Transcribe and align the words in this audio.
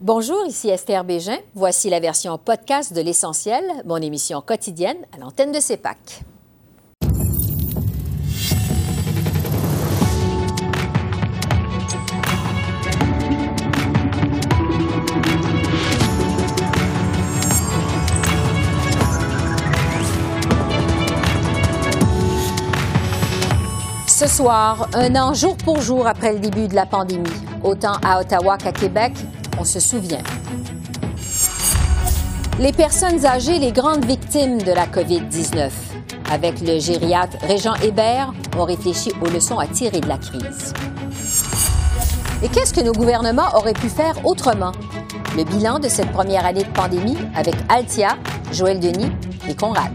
Bonjour, 0.00 0.46
ici 0.46 0.68
Esther 0.68 1.02
Bégin. 1.02 1.38
Voici 1.56 1.90
la 1.90 1.98
version 1.98 2.38
podcast 2.38 2.92
de 2.92 3.00
L'Essentiel, 3.00 3.64
mon 3.84 3.96
émission 3.96 4.40
quotidienne 4.40 4.98
à 5.12 5.18
l'antenne 5.18 5.50
de 5.50 5.58
CEPAC. 5.58 6.22
Ce 24.06 24.28
soir, 24.28 24.88
un 24.94 25.16
an 25.16 25.34
jour 25.34 25.56
pour 25.56 25.80
jour 25.80 26.06
après 26.06 26.32
le 26.32 26.38
début 26.38 26.68
de 26.68 26.76
la 26.76 26.86
pandémie, 26.86 27.24
autant 27.64 27.94
à 28.04 28.20
Ottawa 28.20 28.58
qu'à 28.58 28.70
Québec, 28.70 29.12
on 29.58 29.64
se 29.64 29.80
souvient. 29.80 30.22
Les 32.58 32.72
personnes 32.72 33.24
âgées, 33.24 33.58
les 33.58 33.72
grandes 33.72 34.04
victimes 34.04 34.58
de 34.58 34.72
la 34.72 34.86
COVID-19. 34.86 35.70
Avec 36.30 36.60
le 36.60 36.78
gériatre 36.78 37.36
Régent 37.42 37.74
Hébert, 37.82 38.32
on 38.56 38.64
réfléchit 38.64 39.12
aux 39.22 39.28
leçons 39.28 39.58
à 39.58 39.66
tirer 39.66 40.00
de 40.00 40.08
la 40.08 40.18
crise. 40.18 40.72
Et 42.42 42.48
qu'est-ce 42.48 42.74
que 42.74 42.80
nos 42.80 42.92
gouvernements 42.92 43.54
auraient 43.54 43.72
pu 43.72 43.88
faire 43.88 44.14
autrement? 44.24 44.72
Le 45.36 45.44
bilan 45.44 45.78
de 45.78 45.88
cette 45.88 46.10
première 46.12 46.44
année 46.44 46.64
de 46.64 46.70
pandémie 46.70 47.16
avec 47.34 47.54
Altia, 47.68 48.16
Joël 48.52 48.80
Denis 48.80 49.10
et 49.48 49.54
Conrad. 49.54 49.92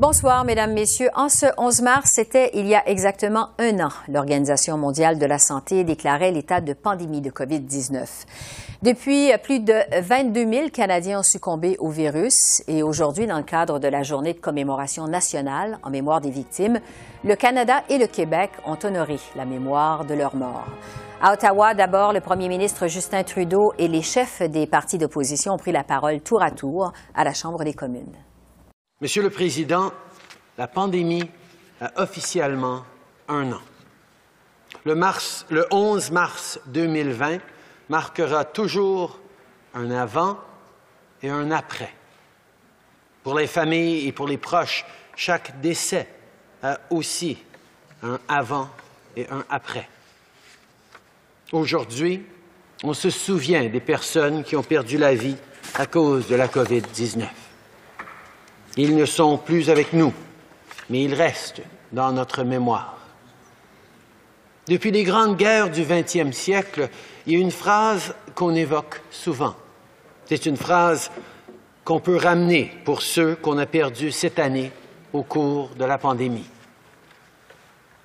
Bonsoir, 0.00 0.44
Mesdames, 0.44 0.74
Messieurs. 0.74 1.10
En 1.16 1.28
ce 1.28 1.46
11 1.56 1.82
mars, 1.82 2.12
c'était 2.14 2.52
il 2.54 2.68
y 2.68 2.76
a 2.76 2.88
exactement 2.88 3.48
un 3.58 3.80
an, 3.80 3.88
l'Organisation 4.06 4.78
mondiale 4.78 5.18
de 5.18 5.26
la 5.26 5.38
santé 5.38 5.82
déclarait 5.82 6.30
l'état 6.30 6.60
de 6.60 6.72
pandémie 6.72 7.20
de 7.20 7.30
COVID-19. 7.30 8.06
Depuis, 8.84 9.32
plus 9.42 9.58
de 9.58 9.74
22 10.00 10.52
000 10.52 10.68
Canadiens 10.68 11.18
ont 11.18 11.24
succombé 11.24 11.74
au 11.80 11.88
virus 11.88 12.62
et 12.68 12.84
aujourd'hui, 12.84 13.26
dans 13.26 13.38
le 13.38 13.42
cadre 13.42 13.80
de 13.80 13.88
la 13.88 14.04
journée 14.04 14.34
de 14.34 14.38
commémoration 14.38 15.08
nationale 15.08 15.80
en 15.82 15.90
mémoire 15.90 16.20
des 16.20 16.30
victimes, 16.30 16.78
le 17.24 17.34
Canada 17.34 17.82
et 17.88 17.98
le 17.98 18.06
Québec 18.06 18.52
ont 18.66 18.78
honoré 18.80 19.18
la 19.34 19.46
mémoire 19.46 20.04
de 20.04 20.14
leurs 20.14 20.36
morts. 20.36 20.68
À 21.20 21.32
Ottawa, 21.32 21.74
d'abord, 21.74 22.12
le 22.12 22.20
premier 22.20 22.48
ministre 22.48 22.86
Justin 22.86 23.24
Trudeau 23.24 23.72
et 23.78 23.88
les 23.88 24.02
chefs 24.02 24.42
des 24.42 24.68
partis 24.68 24.96
d'opposition 24.96 25.54
ont 25.54 25.58
pris 25.58 25.72
la 25.72 25.82
parole 25.82 26.20
tour 26.20 26.40
à 26.40 26.52
tour 26.52 26.92
à 27.16 27.24
la 27.24 27.34
Chambre 27.34 27.64
des 27.64 27.74
communes. 27.74 28.14
Monsieur 29.00 29.22
le 29.22 29.30
Président, 29.30 29.92
la 30.56 30.66
pandémie 30.66 31.30
a 31.80 32.02
officiellement 32.02 32.84
un 33.28 33.52
an. 33.52 33.60
Le, 34.84 34.96
mars, 34.96 35.46
le 35.50 35.68
11 35.70 36.10
mars 36.10 36.58
2020 36.66 37.38
marquera 37.90 38.44
toujours 38.44 39.20
un 39.72 39.92
avant 39.92 40.40
et 41.22 41.30
un 41.30 41.52
après. 41.52 41.94
Pour 43.22 43.38
les 43.38 43.46
familles 43.46 44.08
et 44.08 44.12
pour 44.12 44.26
les 44.26 44.36
proches, 44.36 44.84
chaque 45.14 45.60
décès 45.60 46.08
a 46.64 46.80
aussi 46.90 47.38
un 48.02 48.18
avant 48.26 48.68
et 49.16 49.28
un 49.30 49.44
après. 49.48 49.88
Aujourd'hui, 51.52 52.26
on 52.82 52.94
se 52.94 53.10
souvient 53.10 53.64
des 53.68 53.80
personnes 53.80 54.42
qui 54.42 54.56
ont 54.56 54.64
perdu 54.64 54.98
la 54.98 55.14
vie 55.14 55.36
à 55.76 55.86
cause 55.86 56.26
de 56.26 56.34
la 56.34 56.48
COVID-19. 56.48 57.47
Ils 58.78 58.94
ne 58.94 59.06
sont 59.06 59.36
plus 59.38 59.70
avec 59.70 59.92
nous, 59.92 60.14
mais 60.88 61.02
ils 61.02 61.14
restent 61.14 61.62
dans 61.90 62.12
notre 62.12 62.44
mémoire. 62.44 62.96
Depuis 64.68 64.92
les 64.92 65.02
grandes 65.02 65.36
guerres 65.36 65.68
du 65.68 65.82
XXe 65.82 66.30
siècle, 66.30 66.88
il 67.26 67.32
y 67.32 67.36
a 67.36 67.40
une 67.40 67.50
phrase 67.50 68.14
qu'on 68.36 68.54
évoque 68.54 69.02
souvent. 69.10 69.56
C'est 70.26 70.46
une 70.46 70.56
phrase 70.56 71.10
qu'on 71.84 71.98
peut 71.98 72.18
ramener 72.18 72.72
pour 72.84 73.02
ceux 73.02 73.34
qu'on 73.34 73.58
a 73.58 73.66
perdus 73.66 74.12
cette 74.12 74.38
année 74.38 74.70
au 75.12 75.24
cours 75.24 75.70
de 75.70 75.84
la 75.84 75.98
pandémie. 75.98 76.48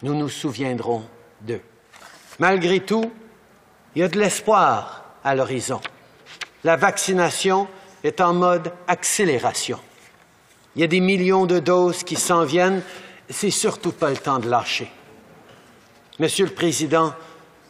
Nous 0.01 0.15
nous 0.15 0.29
souviendrons 0.29 1.03
d'eux. 1.41 1.61
Malgré 2.39 2.79
tout, 2.79 3.11
il 3.95 3.99
y 3.99 4.03
a 4.03 4.07
de 4.07 4.17
l'espoir 4.17 5.03
à 5.23 5.35
l'horizon. 5.35 5.81
La 6.63 6.77
vaccination 6.77 7.67
est 8.03 8.21
en 8.21 8.33
mode 8.33 8.73
accélération. 8.87 9.79
Il 10.75 10.81
y 10.81 10.83
a 10.83 10.87
des 10.87 10.99
millions 10.99 11.45
de 11.45 11.59
doses 11.59 12.03
qui 12.03 12.15
s'en 12.15 12.45
viennent. 12.45 12.81
C'est 13.29 13.51
surtout 13.51 13.91
pas 13.91 14.09
le 14.09 14.17
temps 14.17 14.39
de 14.39 14.49
lâcher. 14.49 14.91
Monsieur 16.19 16.45
le 16.45 16.51
Président, 16.51 17.13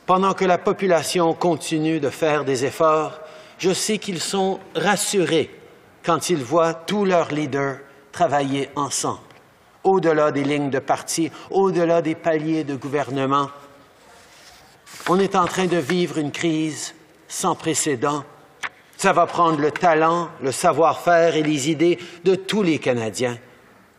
pendant 0.05 0.33
que 0.33 0.45
la 0.45 0.57
population 0.57 1.33
continue 1.33 1.99
de 1.99 2.09
faire 2.09 2.45
des 2.45 2.65
efforts, 2.65 3.19
je 3.57 3.73
sais 3.73 3.97
qu'ils 3.97 4.19
sont 4.19 4.59
rassurés 4.75 5.49
quand 6.03 6.29
ils 6.29 6.43
voient 6.43 6.73
tous 6.73 7.05
leurs 7.05 7.31
leaders 7.31 7.77
travailler 8.11 8.69
ensemble, 8.75 9.19
au-delà 9.83 10.31
des 10.31 10.43
lignes 10.43 10.69
de 10.69 10.79
parti, 10.79 11.31
au-delà 11.49 12.01
des 12.01 12.15
paliers 12.15 12.63
de 12.63 12.75
gouvernement. 12.75 13.49
On 15.07 15.19
est 15.19 15.35
en 15.35 15.45
train 15.45 15.65
de 15.65 15.77
vivre 15.77 16.17
une 16.17 16.31
crise 16.31 16.93
sans 17.27 17.55
précédent 17.55 18.23
ça 19.03 19.11
va 19.11 19.25
prendre 19.25 19.59
le 19.59 19.69
talent, 19.69 20.29
le 20.41 20.53
savoir-faire 20.53 21.35
et 21.35 21.43
les 21.43 21.69
idées 21.69 21.99
de 22.23 22.35
tous 22.35 22.63
les 22.63 22.79
Canadiens 22.79 23.37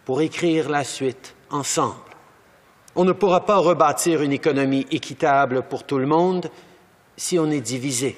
pour 0.07 0.23
écrire 0.23 0.71
la 0.71 0.83
suite 0.83 1.35
ensemble. 1.51 1.97
On 2.97 3.05
ne 3.05 3.13
pourra 3.13 3.45
pas 3.45 3.59
rebâtir 3.59 4.23
une 4.23 4.33
économie 4.33 4.87
équitable 4.91 5.65
pour 5.69 5.85
tout 5.85 5.99
le 5.99 6.07
monde 6.07 6.51
si 7.19 7.39
on 7.39 7.51
est 7.51 7.61
divisé. 7.61 8.17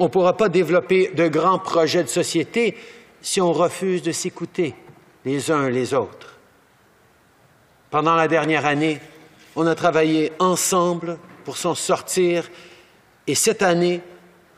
On 0.00 0.06
ne 0.06 0.08
pourra 0.08 0.36
pas 0.36 0.48
développer 0.48 1.12
de 1.14 1.28
grands 1.28 1.60
projets 1.60 2.02
de 2.02 2.08
société 2.08 2.76
si 3.20 3.40
on 3.40 3.52
refuse 3.52 4.02
de 4.02 4.10
s'écouter 4.10 4.74
les 5.24 5.52
uns 5.52 5.70
les 5.70 5.94
autres. 5.94 6.36
Pendant 7.92 8.16
la 8.16 8.26
dernière 8.26 8.66
année, 8.66 8.98
on 9.54 9.68
a 9.68 9.76
travaillé 9.76 10.32
ensemble 10.40 11.16
pour 11.44 11.56
s'en 11.56 11.76
sortir 11.76 12.50
et 13.28 13.36
cette 13.36 13.62
année, 13.62 14.00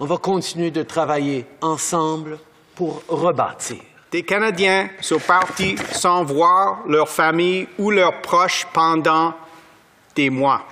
on 0.01 0.07
va 0.07 0.17
continuer 0.17 0.71
de 0.71 0.83
travailler 0.83 1.47
ensemble 1.61 2.39
pour 2.75 3.03
rebâtir. 3.09 3.81
Des 4.11 4.23
Canadiens 4.23 4.91
sont 5.01 5.19
partis 5.19 5.77
sans 5.93 6.25
voir 6.25 6.87
leur 6.87 7.09
famille 7.09 7.67
ou 7.79 7.91
leurs 7.91 8.21
proches 8.21 8.67
pendant 8.73 9.35
des 10.15 10.31
mois. 10.31 10.63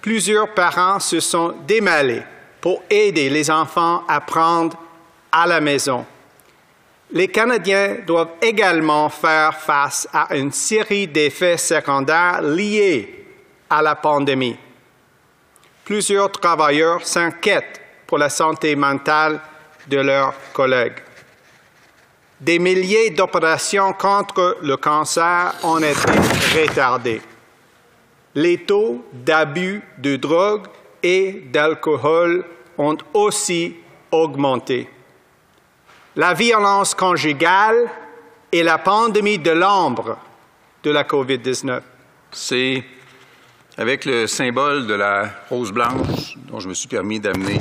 Plusieurs 0.00 0.52
parents 0.52 1.00
se 1.00 1.20
sont 1.20 1.54
démêlés 1.66 2.22
pour 2.60 2.82
aider 2.90 3.30
les 3.30 3.50
enfants 3.50 4.04
à 4.08 4.20
prendre 4.20 4.76
à 5.30 5.46
la 5.46 5.60
maison. 5.60 6.04
Les 7.10 7.28
Canadiens 7.28 7.98
doivent 8.06 8.34
également 8.40 9.08
faire 9.08 9.54
face 9.54 10.08
à 10.12 10.34
une 10.34 10.52
série 10.52 11.06
d'effets 11.06 11.58
secondaires 11.58 12.40
liés 12.42 13.26
à 13.68 13.82
la 13.82 13.94
pandémie. 13.94 14.56
Plusieurs 15.84 16.32
travailleurs 16.32 17.06
s'inquiètent 17.06 17.81
pour 18.12 18.18
la 18.18 18.28
santé 18.28 18.76
mentale 18.76 19.40
de 19.88 19.96
leurs 19.96 20.34
collègues. 20.52 20.98
Des 22.38 22.58
milliers 22.58 23.08
d'opérations 23.08 23.94
contre 23.94 24.58
le 24.60 24.76
cancer 24.76 25.54
ont 25.62 25.78
été 25.78 26.12
retardées. 26.54 27.22
Les 28.34 28.64
taux 28.64 29.02
d'abus 29.14 29.80
de 29.96 30.16
drogue 30.16 30.66
et 31.02 31.44
d'alcool 31.50 32.44
ont 32.76 32.98
aussi 33.14 33.76
augmenté. 34.10 34.90
La 36.14 36.34
violence 36.34 36.94
conjugale 36.94 37.88
et 38.52 38.62
la 38.62 38.76
pandémie 38.76 39.38
de 39.38 39.52
l'ombre 39.52 40.18
de 40.82 40.90
la 40.90 41.04
COVID-19. 41.04 41.80
C'est 42.30 42.84
avec 43.78 44.04
le 44.04 44.26
symbole 44.26 44.86
de 44.86 44.92
la 44.92 45.30
rose 45.48 45.72
blanche 45.72 46.36
dont 46.46 46.60
je 46.60 46.68
me 46.68 46.74
suis 46.74 46.88
permis 46.88 47.18
d'amener 47.18 47.58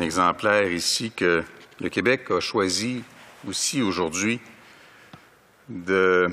exemplaire 0.00 0.70
ici 0.70 1.10
que 1.10 1.42
le 1.80 1.88
Québec 1.88 2.30
a 2.30 2.40
choisi 2.40 3.02
aussi 3.48 3.82
aujourd'hui 3.82 4.40
de 5.68 6.30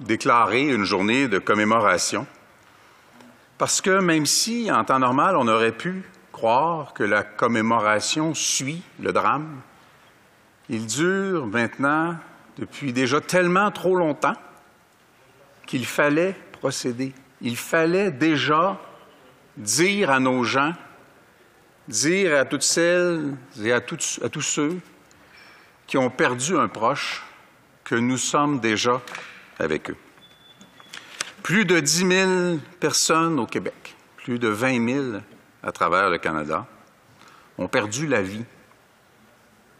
déclarer 0.00 0.68
une 0.68 0.84
journée 0.84 1.28
de 1.28 1.38
commémoration. 1.38 2.26
Parce 3.58 3.80
que 3.80 4.00
même 4.00 4.26
si, 4.26 4.70
en 4.72 4.84
temps 4.84 4.98
normal, 4.98 5.36
on 5.36 5.46
aurait 5.48 5.76
pu 5.76 6.02
croire 6.32 6.94
que 6.94 7.04
la 7.04 7.22
commémoration 7.22 8.34
suit 8.34 8.82
le 8.98 9.12
drame, 9.12 9.60
il 10.68 10.86
dure 10.86 11.46
maintenant 11.46 12.16
depuis 12.58 12.92
déjà 12.92 13.20
tellement 13.20 13.70
trop 13.70 13.94
longtemps 13.96 14.36
qu'il 15.66 15.86
fallait 15.86 16.36
procéder. 16.52 17.12
Il 17.40 17.56
fallait 17.56 18.10
déjà 18.10 18.80
dire 19.56 20.10
à 20.10 20.18
nos 20.20 20.44
gens 20.44 20.72
dire 21.88 22.38
à 22.38 22.44
toutes 22.44 22.62
celles 22.62 23.34
et 23.62 23.72
à, 23.72 23.80
tous 23.80 24.40
ceux 24.40 24.80
qui 25.86 25.98
ont 25.98 26.10
perdu 26.10 26.56
un 26.56 26.68
proche 26.68 27.22
que 27.84 27.94
nous 27.94 28.16
sommes 28.16 28.60
déjà 28.60 29.00
avec 29.58 29.90
eux. 29.90 29.96
Plus 31.42 31.64
de 31.64 31.80
10 31.80 32.08
000 32.08 32.58
personnes 32.78 33.40
au 33.40 33.46
Québec, 33.46 33.96
plus 34.16 34.38
de 34.38 34.48
20 34.48 34.88
000 35.12 35.22
à 35.62 35.72
travers 35.72 36.08
le 36.08 36.18
Canada, 36.18 36.66
ont 37.58 37.68
perdu 37.68 38.06
la 38.06 38.22
vie 38.22 38.44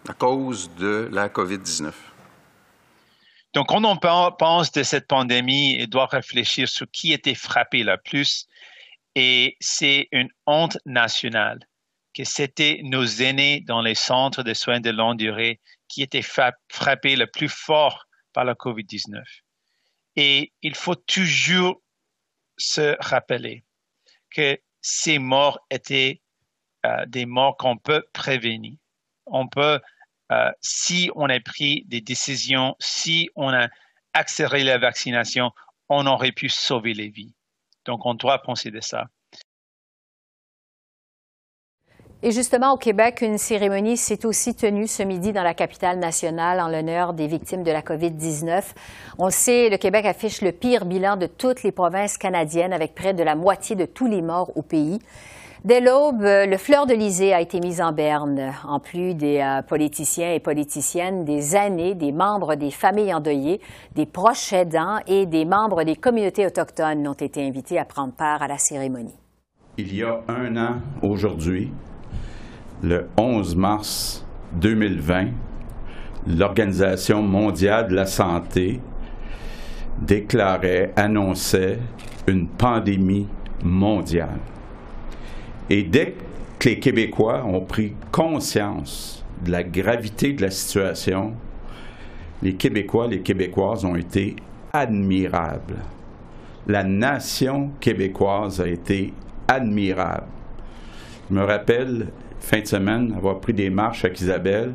à 0.09 0.13
cause 0.13 0.75
de 0.75 1.09
la 1.13 1.29
COVID-19. 1.29 1.93
Donc, 3.55 3.69
quand 3.69 3.85
on 3.85 4.33
pense 4.33 4.73
de 4.73 4.83
cette 4.83 5.07
pandémie, 5.07 5.79
on 5.81 5.87
doit 5.87 6.07
réfléchir 6.07 6.69
sur 6.69 6.87
qui 6.91 7.13
était 7.13 7.35
frappé 7.35 7.85
le 7.85 7.97
plus. 8.03 8.49
Et 9.15 9.57
c'est 9.61 10.09
une 10.11 10.31
honte 10.47 10.79
nationale 10.87 11.61
que 12.15 12.25
c'était 12.25 12.81
nos 12.83 13.05
aînés 13.05 13.61
dans 13.61 13.81
les 13.81 13.95
centres 13.95 14.43
de 14.43 14.55
soins 14.55 14.81
de 14.81 14.91
longue 14.91 15.19
durée 15.19 15.61
qui 15.89 16.03
étaient 16.03 16.23
frappés 16.23 17.17
le 17.17 17.27
plus 17.27 17.49
fort 17.49 18.07
par 18.33 18.45
la 18.45 18.55
COVID-19. 18.55 19.23
Et 20.17 20.53
il 20.63 20.75
faut 20.75 20.95
toujours 20.95 21.83
se 22.59 22.97
rappeler 23.01 23.65
que 24.31 24.59
ces 24.81 25.19
morts 25.19 25.59
étaient 25.71 26.21
euh, 26.85 27.07
des 27.07 27.27
morts 27.27 27.57
qu'on 27.57 27.77
peut 27.77 28.05
prévenir. 28.13 28.77
On 29.27 29.47
peut, 29.49 29.81
euh, 30.33 30.51
si 30.61 31.11
on 31.15 31.29
a 31.29 31.41
pris 31.41 31.85
des 31.87 32.01
décisions, 32.01 32.75
si 32.81 33.31
on 33.37 33.49
a 33.49 33.69
accéléré 34.15 34.65
la 34.65 34.79
vaccination, 34.79 35.53
on 35.89 36.07
aurait 36.07 36.33
pu 36.33 36.49
sauver 36.49 36.95
les 36.95 37.09
vies. 37.09 37.35
Donc, 37.85 38.05
on 38.07 38.15
doit 38.15 38.43
penser 38.43 38.71
de 38.71 38.81
ça. 38.81 39.07
Et 42.25 42.31
justement, 42.31 42.73
au 42.73 42.77
Québec, 42.77 43.21
une 43.21 43.37
cérémonie 43.37 43.97
s'est 43.97 44.25
aussi 44.27 44.55
tenue 44.55 44.87
ce 44.87 45.03
midi 45.03 45.33
dans 45.33 45.43
la 45.43 45.55
capitale 45.55 45.99
nationale 45.99 46.61
en 46.61 46.69
l'honneur 46.69 47.15
des 47.15 47.27
victimes 47.27 47.65
de 47.65 47.73
la 47.73 47.83
COVID-19. 47.83 48.63
On 49.19 49.25
le 49.25 49.33
sait, 49.33 49.69
le 49.69 49.77
Québec 49.77 50.07
affiche 50.07 50.41
le 50.41 50.53
pire 50.53 50.85
bilan 50.85 51.17
de 51.17 51.27
toutes 51.27 51.65
les 51.65 51.73
provinces 51.73 52.19
canadiennes 52.19 52.73
avec 52.73 52.95
près 52.95 53.13
de 53.13 53.25
la 53.25 53.35
moitié 53.35 53.75
de 53.75 53.87
tous 53.87 54.07
les 54.07 54.23
morts 54.23 54.53
au 54.55 54.63
pays. 54.63 55.01
Dès 55.65 55.81
l'aube, 55.81 56.23
le 56.23 56.57
fleur 56.59 56.87
de 56.87 56.95
l'Isée 56.95 57.35
a 57.35 57.41
été 57.41 57.59
mise 57.59 57.81
en 57.81 57.91
berne. 57.91 58.53
En 58.69 58.79
plus 58.79 59.15
des 59.15 59.39
euh, 59.39 59.63
politiciens 59.63 60.33
et 60.33 60.39
politiciennes, 60.39 61.25
des 61.25 61.57
années, 61.57 61.95
des 61.97 62.13
membres 62.13 62.55
des 62.55 62.71
familles 62.71 63.15
endeuillées, 63.15 63.61
des 63.97 64.07
proches 64.07 64.53
aidants 64.53 64.99
et 65.09 65.27
des 65.27 65.45
membres 65.45 65.83
des 65.83 65.97
communautés 65.97 66.47
autochtones 66.47 67.07
ont 67.09 67.15
été 67.15 67.45
invités 67.45 67.81
à 67.81 67.85
prendre 67.85 68.13
part 68.13 68.43
à 68.43 68.49
la 68.49 68.59
cérémonie. 68.59 69.19
Il 69.77 69.93
y 69.95 70.05
a 70.05 70.21
un 70.29 70.57
an 70.57 70.77
aujourd'hui, 71.03 71.73
le 72.83 73.07
11 73.17 73.55
mars 73.57 74.25
2020, 74.55 75.29
l'Organisation 76.27 77.23
mondiale 77.23 77.89
de 77.89 77.95
la 77.95 78.07
santé 78.07 78.81
déclarait, 80.01 80.93
annonçait 80.97 81.79
une 82.27 82.49
pandémie 82.49 83.29
mondiale. 83.63 84.41
Et 85.71 85.85
dès 85.85 86.15
que 86.59 86.69
les 86.69 86.81
Québécois 86.81 87.45
ont 87.45 87.61
pris 87.61 87.95
conscience 88.11 89.25
de 89.45 89.53
la 89.53 89.63
gravité 89.63 90.33
de 90.33 90.43
la 90.43 90.51
situation, 90.51 91.35
les 92.43 92.55
Québécois, 92.55 93.07
les 93.07 93.21
Québécoises 93.21 93.85
ont 93.85 93.97
été 93.97 94.37
admirables. 94.73 95.79
La 96.67 96.83
nation 96.83 97.71
québécoise 97.81 98.61
a 98.61 98.69
été 98.69 99.13
admirable. 99.49 100.27
Je 101.29 101.35
me 101.35 101.45
rappelle 101.45 102.09
fin 102.43 102.61
de 102.61 102.67
semaine, 102.67 103.15
avoir 103.17 103.41
pris 103.41 103.55
des 103.55 103.71
marches 103.71 104.05
avec 104.05 104.21
Isabelle, 104.21 104.75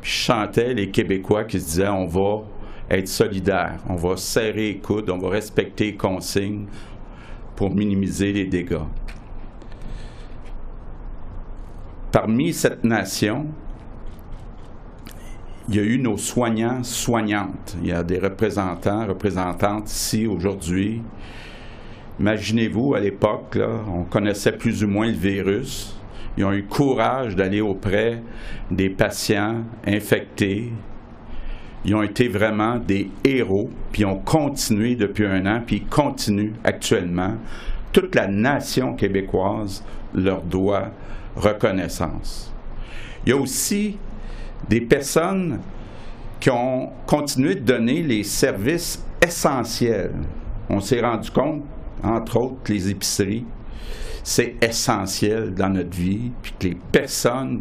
puis 0.00 0.10
je 0.10 0.16
chantais 0.16 0.74
les 0.74 0.90
Québécois 0.90 1.44
qui 1.44 1.60
se 1.60 1.66
disaient 1.66 1.88
on 1.88 2.06
va 2.06 2.42
être 2.90 3.08
solidaires, 3.08 3.78
on 3.88 3.96
va 3.96 4.16
serrer 4.16 4.72
les 4.72 4.78
coudes, 4.78 5.10
on 5.10 5.18
va 5.18 5.30
respecter 5.30 5.86
les 5.86 5.96
consignes 5.96 6.66
pour 7.56 7.74
minimiser 7.74 8.32
les 8.32 8.46
dégâts. 8.46 8.78
Parmi 12.10 12.52
cette 12.52 12.84
nation, 12.84 13.46
il 15.68 15.76
y 15.76 15.78
a 15.78 15.82
eu 15.82 15.98
nos 15.98 16.18
soignants, 16.18 16.82
soignantes. 16.84 17.76
Il 17.80 17.88
y 17.88 17.92
a 17.92 18.02
des 18.02 18.18
représentants, 18.18 19.06
représentantes 19.06 19.90
ici 19.90 20.26
aujourd'hui. 20.26 21.02
Imaginez-vous, 22.20 22.94
à 22.94 23.00
l'époque, 23.00 23.58
on 23.88 24.04
connaissait 24.04 24.52
plus 24.52 24.84
ou 24.84 24.88
moins 24.88 25.06
le 25.06 25.12
virus. 25.16 25.96
Ils 26.36 26.44
ont 26.44 26.52
eu 26.52 26.64
courage 26.64 27.36
d'aller 27.36 27.60
auprès 27.60 28.20
des 28.70 28.90
patients 28.90 29.62
infectés. 29.86 30.72
Ils 31.84 31.94
ont 31.94 32.02
été 32.02 32.28
vraiment 32.28 32.78
des 32.78 33.10
héros, 33.24 33.70
puis 33.92 34.02
ils 34.02 34.06
ont 34.06 34.18
continué 34.18 34.96
depuis 34.96 35.26
un 35.26 35.46
an, 35.46 35.62
puis 35.64 35.76
ils 35.76 35.86
continuent 35.86 36.54
actuellement. 36.64 37.34
Toute 37.92 38.14
la 38.14 38.26
nation 38.26 38.94
québécoise 38.94 39.84
leur 40.14 40.42
doit 40.42 40.90
reconnaissance. 41.36 42.52
Il 43.24 43.30
y 43.30 43.32
a 43.32 43.36
aussi 43.36 43.96
des 44.68 44.80
personnes 44.80 45.60
qui 46.40 46.50
ont 46.50 46.90
continué 47.06 47.54
de 47.54 47.60
donner 47.60 48.02
les 48.02 48.22
services 48.22 49.04
essentiels. 49.22 50.14
On 50.68 50.80
s'est 50.80 51.00
rendu 51.00 51.30
compte, 51.30 51.62
entre 52.02 52.38
autres, 52.38 52.72
les 52.72 52.90
épiceries, 52.90 53.44
c'est 54.24 54.56
essentiel 54.62 55.54
dans 55.54 55.68
notre 55.68 55.94
vie, 55.94 56.32
puis 56.42 56.54
que 56.58 56.66
les 56.68 56.74
personnes 56.74 57.60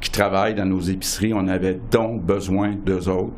qui 0.00 0.10
travaillent 0.10 0.54
dans 0.54 0.64
nos 0.64 0.80
épiceries, 0.80 1.34
on 1.34 1.46
avait 1.48 1.78
donc 1.90 2.22
besoin 2.22 2.74
d'eux 2.74 3.08
autres. 3.10 3.34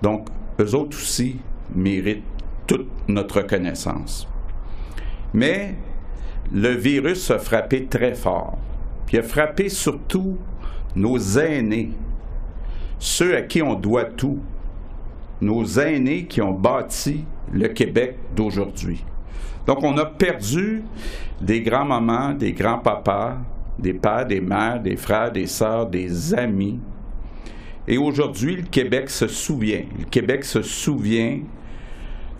Donc, 0.00 0.28
eux 0.58 0.74
autres 0.74 0.96
aussi 0.96 1.36
méritent 1.74 2.24
toute 2.66 2.88
notre 3.08 3.42
reconnaissance. 3.42 4.26
Mais 5.34 5.74
le 6.50 6.70
virus 6.70 7.30
a 7.30 7.38
frappé 7.38 7.84
très 7.84 8.14
fort. 8.14 8.56
Puis 9.06 9.18
a 9.18 9.22
frappé 9.22 9.68
surtout 9.68 10.38
nos 10.96 11.18
aînés, 11.18 11.90
ceux 12.98 13.36
à 13.36 13.42
qui 13.42 13.60
on 13.60 13.74
doit 13.74 14.04
tout, 14.04 14.38
nos 15.42 15.64
aînés 15.78 16.24
qui 16.24 16.40
ont 16.40 16.52
bâti 16.52 17.26
le 17.52 17.68
Québec 17.68 18.16
d'aujourd'hui. 18.34 19.04
Donc, 19.68 19.84
on 19.84 19.98
a 19.98 20.06
perdu 20.06 20.82
des 21.42 21.60
grands-mamans, 21.60 22.32
des 22.32 22.54
grands-papas, 22.54 23.36
des 23.78 23.92
pères, 23.92 24.24
des 24.24 24.40
mères, 24.40 24.80
des 24.80 24.96
frères, 24.96 25.30
des 25.30 25.46
sœurs, 25.46 25.84
des 25.84 26.32
amis. 26.32 26.80
Et 27.86 27.98
aujourd'hui, 27.98 28.56
le 28.56 28.62
Québec 28.62 29.10
se 29.10 29.28
souvient. 29.28 29.84
Le 29.98 30.06
Québec 30.06 30.46
se 30.46 30.62
souvient 30.62 31.40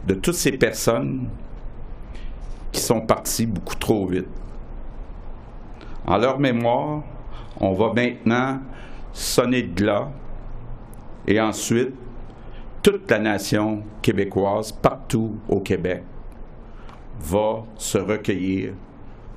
de 0.06 0.14
toutes 0.14 0.36
ces 0.36 0.52
personnes 0.52 1.28
qui 2.72 2.80
sont 2.80 3.02
parties 3.02 3.44
beaucoup 3.44 3.74
trop 3.74 4.06
vite. 4.06 4.28
En 6.06 6.16
leur 6.16 6.38
mémoire, 6.38 7.02
on 7.60 7.74
va 7.74 7.92
maintenant 7.92 8.60
sonner 9.12 9.64
de 9.64 9.74
glas 9.74 10.08
et 11.26 11.38
ensuite 11.38 11.92
toute 12.82 13.10
la 13.10 13.18
nation 13.18 13.82
québécoise, 14.00 14.72
partout 14.72 15.36
au 15.46 15.60
Québec, 15.60 16.04
va 17.20 17.64
se 17.76 17.98
recueillir 17.98 18.74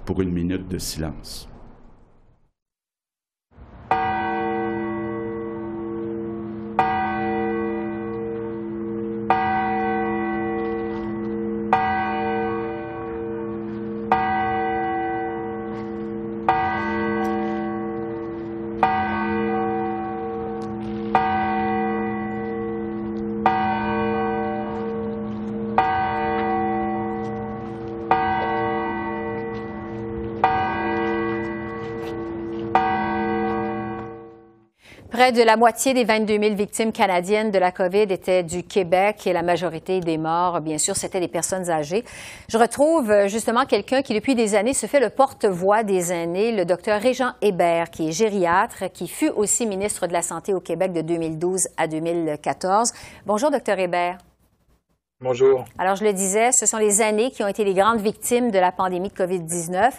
pour 0.06 0.22
une 0.22 0.32
minute 0.32 0.68
de 0.68 0.78
silence. 0.78 1.50
De 35.34 35.44
la 35.44 35.56
moitié 35.56 35.94
des 35.94 36.04
22 36.04 36.40
000 36.42 36.56
victimes 36.56 36.92
canadiennes 36.92 37.52
de 37.52 37.58
la 37.58 37.72
COVID 37.72 38.02
étaient 38.02 38.44
du 38.44 38.64
Québec 38.64 39.26
et 39.26 39.32
la 39.32 39.44
majorité 39.44 40.02
des 40.02 40.18
morts, 40.18 40.60
bien 40.60 40.78
sûr, 40.78 40.98
c'était 40.98 41.22
des 41.22 41.30
personnes 41.30 41.70
âgées. 41.70 42.04
Je 42.50 42.58
retrouve 42.58 43.10
euh, 43.10 43.28
justement 43.30 43.66
quelqu'un 43.66 44.02
qui, 44.02 44.14
depuis 44.14 44.36
des 44.36 44.56
années, 44.56 44.74
se 44.74 44.88
fait 44.88 45.00
le 45.00 45.10
porte-voix 45.10 45.84
des 45.84 46.12
aînés, 46.12 46.52
le 46.52 46.66
docteur 46.66 47.00
Régent 47.00 47.32
Hébert, 47.42 47.92
qui 47.92 48.10
est 48.10 48.12
gériatre, 48.12 48.92
qui 48.92 49.08
fut 49.08 49.30
aussi 49.30 49.66
ministre 49.66 50.06
de 50.06 50.12
la 50.12 50.22
Santé 50.22 50.54
au 50.54 50.60
Québec 50.60 50.92
de 50.92 51.02
2012 51.02 51.70
à 51.78 51.88
2014. 51.88 52.92
Bonjour, 53.26 53.52
docteur 53.52 53.80
Hébert. 53.80 54.18
Bonjour. 55.24 55.66
Alors, 55.78 55.96
je 55.96 56.04
le 56.04 56.13
disais, 56.13 56.51
ce 56.51 56.66
sont 56.66 56.80
les 56.80 57.00
années 57.00 57.30
qui 57.30 57.44
ont 57.44 57.48
été 57.48 57.63
les 57.63 57.75
grandes 57.75 58.01
victimes 58.01 58.50
de 58.50 58.58
la 58.58 58.72
pandémie 58.72 59.10
de 59.10 59.13
COVID-19. 59.13 59.92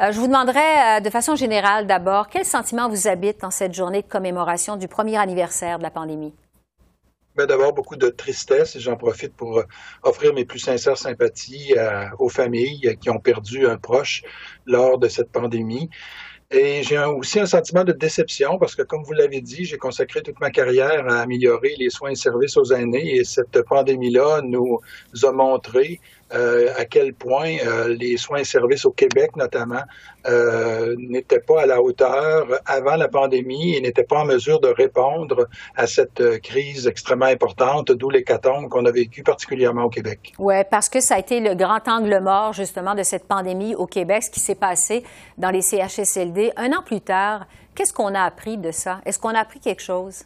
Euh, 0.00 0.10
je 0.10 0.18
vous 0.18 0.26
demanderai 0.26 0.58
euh, 0.58 1.00
de 1.00 1.08
façon 1.08 1.36
générale 1.36 1.86
d'abord, 1.86 2.26
quel 2.26 2.44
sentiment 2.44 2.88
vous 2.88 3.06
habite 3.06 3.44
en 3.44 3.52
cette 3.52 3.74
journée 3.74 4.02
de 4.02 4.08
commémoration 4.08 4.76
du 4.76 4.88
premier 4.88 5.18
anniversaire 5.18 5.78
de 5.78 5.84
la 5.84 5.92
pandémie? 5.92 6.34
Ben, 7.36 7.46
D'abord, 7.46 7.74
beaucoup 7.74 7.94
de 7.94 8.08
tristesse 8.08 8.74
et 8.74 8.80
j'en 8.80 8.96
profite 8.96 9.36
pour 9.36 9.62
offrir 10.02 10.34
mes 10.34 10.44
plus 10.44 10.58
sincères 10.58 10.98
sympathies 10.98 11.74
aux 12.18 12.28
familles 12.28 12.96
qui 13.00 13.08
ont 13.08 13.20
perdu 13.20 13.68
un 13.68 13.76
proche 13.76 14.24
lors 14.64 14.98
de 14.98 15.06
cette 15.06 15.30
pandémie. 15.30 15.90
Et 16.50 16.84
j'ai 16.84 16.98
aussi 16.98 17.40
un 17.40 17.46
sentiment 17.46 17.82
de 17.82 17.92
déception 17.92 18.56
parce 18.58 18.76
que, 18.76 18.82
comme 18.82 19.02
vous 19.02 19.12
l'avez 19.12 19.40
dit, 19.40 19.64
j'ai 19.64 19.78
consacré 19.78 20.22
toute 20.22 20.38
ma 20.38 20.50
carrière 20.50 21.04
à 21.08 21.22
améliorer 21.22 21.74
les 21.76 21.90
soins 21.90 22.10
et 22.10 22.14
services 22.14 22.56
aux 22.56 22.72
aînés 22.72 23.16
et 23.16 23.24
cette 23.24 23.62
pandémie-là 23.62 24.42
nous 24.42 24.80
a 25.24 25.32
montré 25.32 26.00
euh, 26.34 26.72
à 26.76 26.84
quel 26.84 27.14
point 27.14 27.56
euh, 27.64 27.88
les 27.88 28.16
soins 28.16 28.38
et 28.38 28.44
services 28.44 28.84
au 28.84 28.90
Québec, 28.90 29.36
notamment, 29.36 29.82
euh, 30.26 30.96
n'étaient 30.98 31.40
pas 31.40 31.62
à 31.62 31.66
la 31.66 31.80
hauteur 31.80 32.46
avant 32.66 32.96
la 32.96 33.06
pandémie 33.06 33.76
et 33.76 33.80
n'étaient 33.80 34.04
pas 34.04 34.20
en 34.20 34.24
mesure 34.24 34.58
de 34.58 34.66
répondre 34.66 35.46
à 35.76 35.86
cette 35.86 36.40
crise 36.40 36.88
extrêmement 36.88 37.26
importante, 37.26 37.92
d'où 37.92 38.10
l'hécatombe 38.10 38.68
qu'on 38.68 38.84
a 38.86 38.90
vécu 38.90 39.22
particulièrement 39.22 39.84
au 39.84 39.88
Québec. 39.88 40.32
Oui, 40.38 40.56
parce 40.68 40.88
que 40.88 41.00
ça 41.00 41.14
a 41.14 41.18
été 41.20 41.38
le 41.38 41.54
grand 41.54 41.86
angle 41.86 42.18
mort, 42.20 42.52
justement, 42.52 42.96
de 42.96 43.04
cette 43.04 43.28
pandémie 43.28 43.76
au 43.76 43.86
Québec, 43.86 44.24
ce 44.24 44.30
qui 44.30 44.40
s'est 44.40 44.56
passé 44.56 45.04
dans 45.38 45.50
les 45.50 45.62
CHSLD. 45.62 46.52
Un 46.56 46.72
an 46.72 46.82
plus 46.84 47.00
tard, 47.02 47.46
qu'est-ce 47.76 47.92
qu'on 47.92 48.14
a 48.14 48.22
appris 48.22 48.58
de 48.58 48.72
ça? 48.72 49.00
Est-ce 49.04 49.20
qu'on 49.20 49.34
a 49.34 49.38
appris 49.38 49.60
quelque 49.60 49.82
chose? 49.82 50.24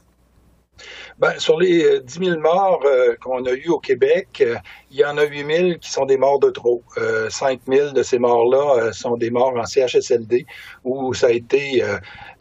Ben, 1.19 1.39
sur 1.39 1.59
les 1.59 2.01
10 2.01 2.25
000 2.25 2.41
morts 2.41 2.83
qu'on 3.21 3.45
a 3.45 3.53
eu 3.53 3.69
au 3.69 3.79
Québec, 3.79 4.43
il 4.91 4.99
y 4.99 5.05
en 5.05 5.17
a 5.19 5.25
8 5.25 5.47
000 5.47 5.79
qui 5.81 5.91
sont 5.91 6.05
des 6.05 6.17
morts 6.17 6.41
de 6.41 6.51
trop. 6.51 6.83
Euh, 6.99 7.31
5 7.31 7.61
000 7.69 7.93
de 7.93 8.03
ces 8.03 8.19
morts-là 8.19 8.75
euh, 8.77 8.93
sont 8.93 9.17
des 9.17 9.31
morts 9.31 9.55
en 9.57 9.65
CHSLD, 9.65 10.47
où 10.85 11.15
ça 11.15 11.29
a 11.29 11.31
été 11.31 11.83
euh, 11.85 11.99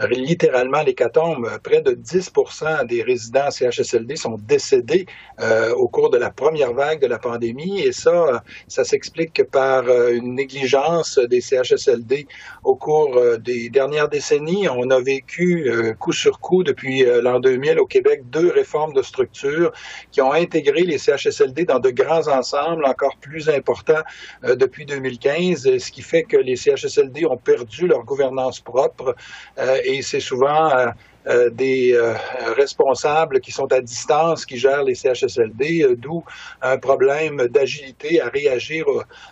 littéralement 0.10 0.82
l'hécatombe. 0.82 1.48
Près 1.63 1.82
de 1.82 1.91
10% 1.91 2.88
des 2.88 3.03
résidents 3.03 3.51
CHSLD 3.51 4.15
sont 4.15 4.39
décédés 4.48 5.06
euh, 5.39 5.74
au 5.75 5.88
cours 5.88 6.10
de 6.10 6.18
la 6.18 6.32
première 6.32 6.74
vague 6.74 7.01
de 7.01 7.08
la 7.08 7.20
pandémie, 7.20 7.82
et 7.82 7.91
ça, 7.91 8.44
ça 8.68 8.84
s'explique 8.84 9.44
par 9.44 9.88
une 10.10 10.36
négligence 10.36 11.20
des 11.20 11.41
CHSLD 11.41 12.27
au 12.63 12.75
cours 12.75 13.20
des 13.39 13.70
dernières 13.70 14.10
décennies. 14.10 14.68
On 14.70 14.89
a 14.89 15.00
vécu 15.00 15.72
coup 16.00 16.13
sur 16.13 16.39
coup 16.39 16.63
depuis 16.63 17.06
l'an 17.22 17.39
2000 17.39 17.79
au 17.79 17.86
Québec 17.86 18.24
deux 18.29 18.51
réformes 18.51 18.94
de 18.94 19.01
structure 19.01 19.72
qui 20.12 20.22
ont 20.22 20.32
intégré 20.32 20.82
les 20.82 20.98
CHSLD 20.98 21.65
dans 21.65 21.79
de 21.79 21.89
grands 21.89 22.27
encore 22.86 23.17
plus 23.17 23.50
important 23.50 24.01
euh, 24.43 24.55
depuis 24.55 24.86
2015, 24.86 25.77
ce 25.77 25.91
qui 25.91 26.01
fait 26.01 26.24
que 26.24 26.38
les 26.38 26.55
CHSLD 26.55 27.25
ont 27.25 27.38
perdu 27.38 27.88
leur 27.88 28.03
gouvernance 28.03 28.60
propre 28.60 29.15
euh, 29.58 29.77
et 29.84 30.01
c'est 30.01 30.19
souvent 30.19 30.69
euh, 31.27 31.50
des 31.51 32.00
responsables 32.55 33.39
qui 33.39 33.51
sont 33.51 33.72
à 33.72 33.81
distance 33.81 34.46
qui 34.46 34.58
gèrent 34.58 34.84
les 34.84 34.96
CHSLD, 34.96 35.96
d'où 35.98 36.24
un 36.62 36.77
problème 36.77 37.48
d'agilité 37.50 38.22
à 38.22 38.29
réagir 38.29 38.86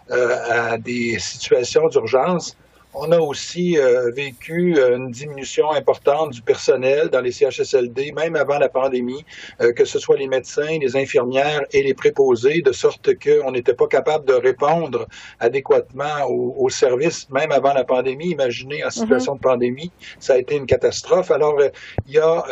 à 0.09 0.77
des 0.77 1.17
situations 1.17 1.87
d'urgence. 1.87 2.57
On 2.93 3.11
a 3.11 3.19
aussi 3.19 3.77
euh, 3.77 4.11
vécu 4.11 4.75
euh, 4.77 4.95
une 4.95 5.11
diminution 5.11 5.71
importante 5.71 6.31
du 6.31 6.41
personnel 6.41 7.09
dans 7.09 7.21
les 7.21 7.31
CHSLD, 7.31 8.13
même 8.13 8.35
avant 8.35 8.57
la 8.57 8.69
pandémie, 8.69 9.25
euh, 9.61 9.73
que 9.73 9.83
ce 9.83 9.99
soit 9.99 10.17
les 10.17 10.27
médecins, 10.27 10.79
les 10.79 10.95
infirmières 10.95 11.61
et 11.73 11.83
les 11.83 11.93
préposés, 11.93 12.61
de 12.61 12.71
sorte 12.71 13.13
qu'on 13.19 13.51
n'était 13.51 13.73
pas 13.73 13.87
capable 13.87 14.25
de 14.25 14.33
répondre 14.33 15.05
adéquatement 15.39 16.25
aux, 16.27 16.69
services, 16.69 17.29
même 17.29 17.51
avant 17.51 17.73
la 17.73 17.83
pandémie. 17.83 18.29
Imaginez 18.29 18.83
en 18.83 18.89
situation 18.89 19.33
mhm. 19.33 19.39
de 19.39 19.43
pandémie, 19.43 19.91
ça 20.19 20.33
a 20.33 20.37
été 20.37 20.55
une 20.55 20.65
catastrophe. 20.65 21.29
Alors, 21.31 21.59
il 22.07 22.13
y 22.13 22.19
a 22.19 22.45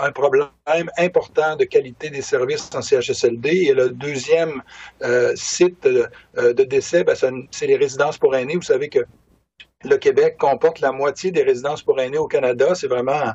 un 0.00 0.12
problème 0.12 0.48
important 0.98 1.56
de 1.56 1.64
qualité 1.64 2.10
des 2.10 2.22
services 2.22 2.70
en 2.74 2.82
CHSLD. 2.82 3.48
Et 3.68 3.74
le 3.74 3.90
deuxième 3.90 4.62
site 5.34 5.86
de 5.86 6.64
décès, 6.64 7.04
ben, 7.04 7.14
c'est 7.50 7.66
les 7.66 7.76
résidences 7.76 8.18
pour 8.18 8.34
aînés. 8.34 8.56
Vous 8.56 8.62
savez 8.62 8.88
que 8.88 9.00
le 9.84 9.96
Québec 9.96 10.36
comporte 10.38 10.80
la 10.80 10.92
moitié 10.92 11.30
des 11.30 11.42
résidences 11.42 11.82
pour 11.82 12.00
aînés 12.00 12.18
au 12.18 12.26
Canada. 12.26 12.74
C'est 12.74 12.88
vraiment 12.88 13.34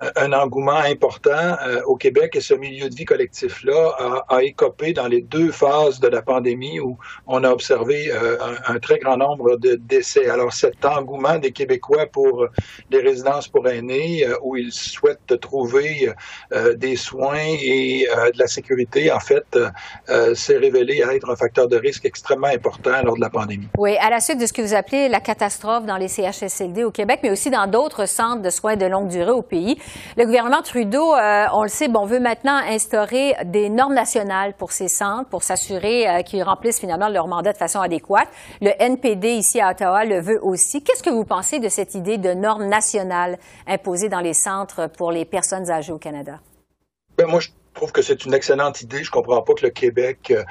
un 0.00 0.32
engouement 0.32 0.76
important 0.76 1.56
euh, 1.66 1.82
au 1.86 1.96
Québec 1.96 2.36
et 2.36 2.40
ce 2.40 2.54
milieu 2.54 2.88
de 2.88 2.94
vie 2.94 3.04
collectif-là 3.04 4.24
a, 4.28 4.42
écopé 4.42 4.92
dans 4.92 5.06
les 5.06 5.22
deux 5.22 5.50
phases 5.50 6.00
de 6.00 6.08
la 6.08 6.22
pandémie 6.22 6.80
où 6.80 6.98
on 7.26 7.42
a 7.44 7.50
observé 7.50 8.10
euh, 8.12 8.36
un, 8.66 8.78
très 8.78 8.98
grand 8.98 9.16
nombre 9.16 9.56
de 9.56 9.74
décès. 9.74 10.28
Alors 10.28 10.52
cet 10.52 10.84
engouement 10.84 11.38
des 11.38 11.52
Québécois 11.52 12.06
pour 12.06 12.46
les 12.90 13.00
résidences 13.00 13.48
pour 13.48 13.66
aînés 13.68 14.26
euh, 14.26 14.36
où 14.42 14.56
ils 14.56 14.72
souhaitent 14.72 15.40
trouver 15.40 16.12
des 16.76 16.96
soins 16.96 17.36
et 17.36 18.06
de 18.32 18.38
la 18.38 18.46
sécurité, 18.46 19.10
en 19.10 19.20
fait, 19.20 19.44
s'est 20.34 20.56
révélé 20.56 21.02
être 21.10 21.30
un 21.30 21.36
facteur 21.36 21.68
de 21.68 21.76
risque 21.76 22.04
extrêmement 22.04 22.46
important 22.46 23.02
lors 23.02 23.16
de 23.16 23.20
la 23.20 23.30
pandémie. 23.30 23.68
Oui, 23.78 23.96
à 23.98 24.10
la 24.10 24.20
suite 24.20 24.40
de 24.40 24.46
ce 24.46 24.52
que 24.52 24.62
vous 24.62 24.74
appelez 24.74 25.08
la 25.08 25.20
catastrophe 25.20 25.85
dans 25.86 25.96
les 25.96 26.08
CHSLD 26.08 26.84
au 26.84 26.90
Québec, 26.90 27.20
mais 27.22 27.30
aussi 27.30 27.50
dans 27.50 27.66
d'autres 27.66 28.06
centres 28.06 28.42
de 28.42 28.50
soins 28.50 28.76
de 28.76 28.84
longue 28.86 29.08
durée 29.08 29.30
au 29.30 29.42
pays, 29.42 29.78
le 30.16 30.24
gouvernement 30.24 30.60
Trudeau, 30.62 31.14
euh, 31.14 31.46
on 31.54 31.62
le 31.62 31.68
sait, 31.68 31.88
bon, 31.88 32.04
veut 32.04 32.20
maintenant 32.20 32.56
instaurer 32.56 33.34
des 33.44 33.70
normes 33.70 33.94
nationales 33.94 34.54
pour 34.54 34.72
ces 34.72 34.88
centres 34.88 35.28
pour 35.30 35.42
s'assurer 35.42 36.08
euh, 36.08 36.22
qu'ils 36.22 36.42
remplissent 36.42 36.80
finalement 36.80 37.08
leur 37.08 37.28
mandat 37.28 37.52
de 37.52 37.58
façon 37.58 37.80
adéquate. 37.80 38.28
Le 38.60 38.70
NPD 38.78 39.34
ici 39.34 39.60
à 39.60 39.70
Ottawa 39.70 40.04
le 40.04 40.20
veut 40.20 40.40
aussi. 40.42 40.82
Qu'est-ce 40.82 41.02
que 41.02 41.10
vous 41.10 41.24
pensez 41.24 41.58
de 41.58 41.68
cette 41.68 41.94
idée 41.94 42.18
de 42.18 42.34
normes 42.34 42.66
nationales 42.66 43.38
imposées 43.66 44.08
dans 44.08 44.20
les 44.20 44.34
centres 44.34 44.88
pour 44.88 45.12
les 45.12 45.24
personnes 45.24 45.70
âgées 45.70 45.92
au 45.92 45.98
Canada? 45.98 46.40
Ben, 47.16 47.26
moi, 47.26 47.40
je 47.40 47.48
trouve 47.76 47.92
que 47.92 48.02
c'est 48.02 48.24
une 48.24 48.34
excellente 48.34 48.80
idée. 48.80 49.04
Je 49.04 49.10
comprends 49.10 49.42
pas 49.42 49.52
que 49.54 49.64
le 49.64 49.70
Québec 49.70 50.32
euh, 50.32 50.42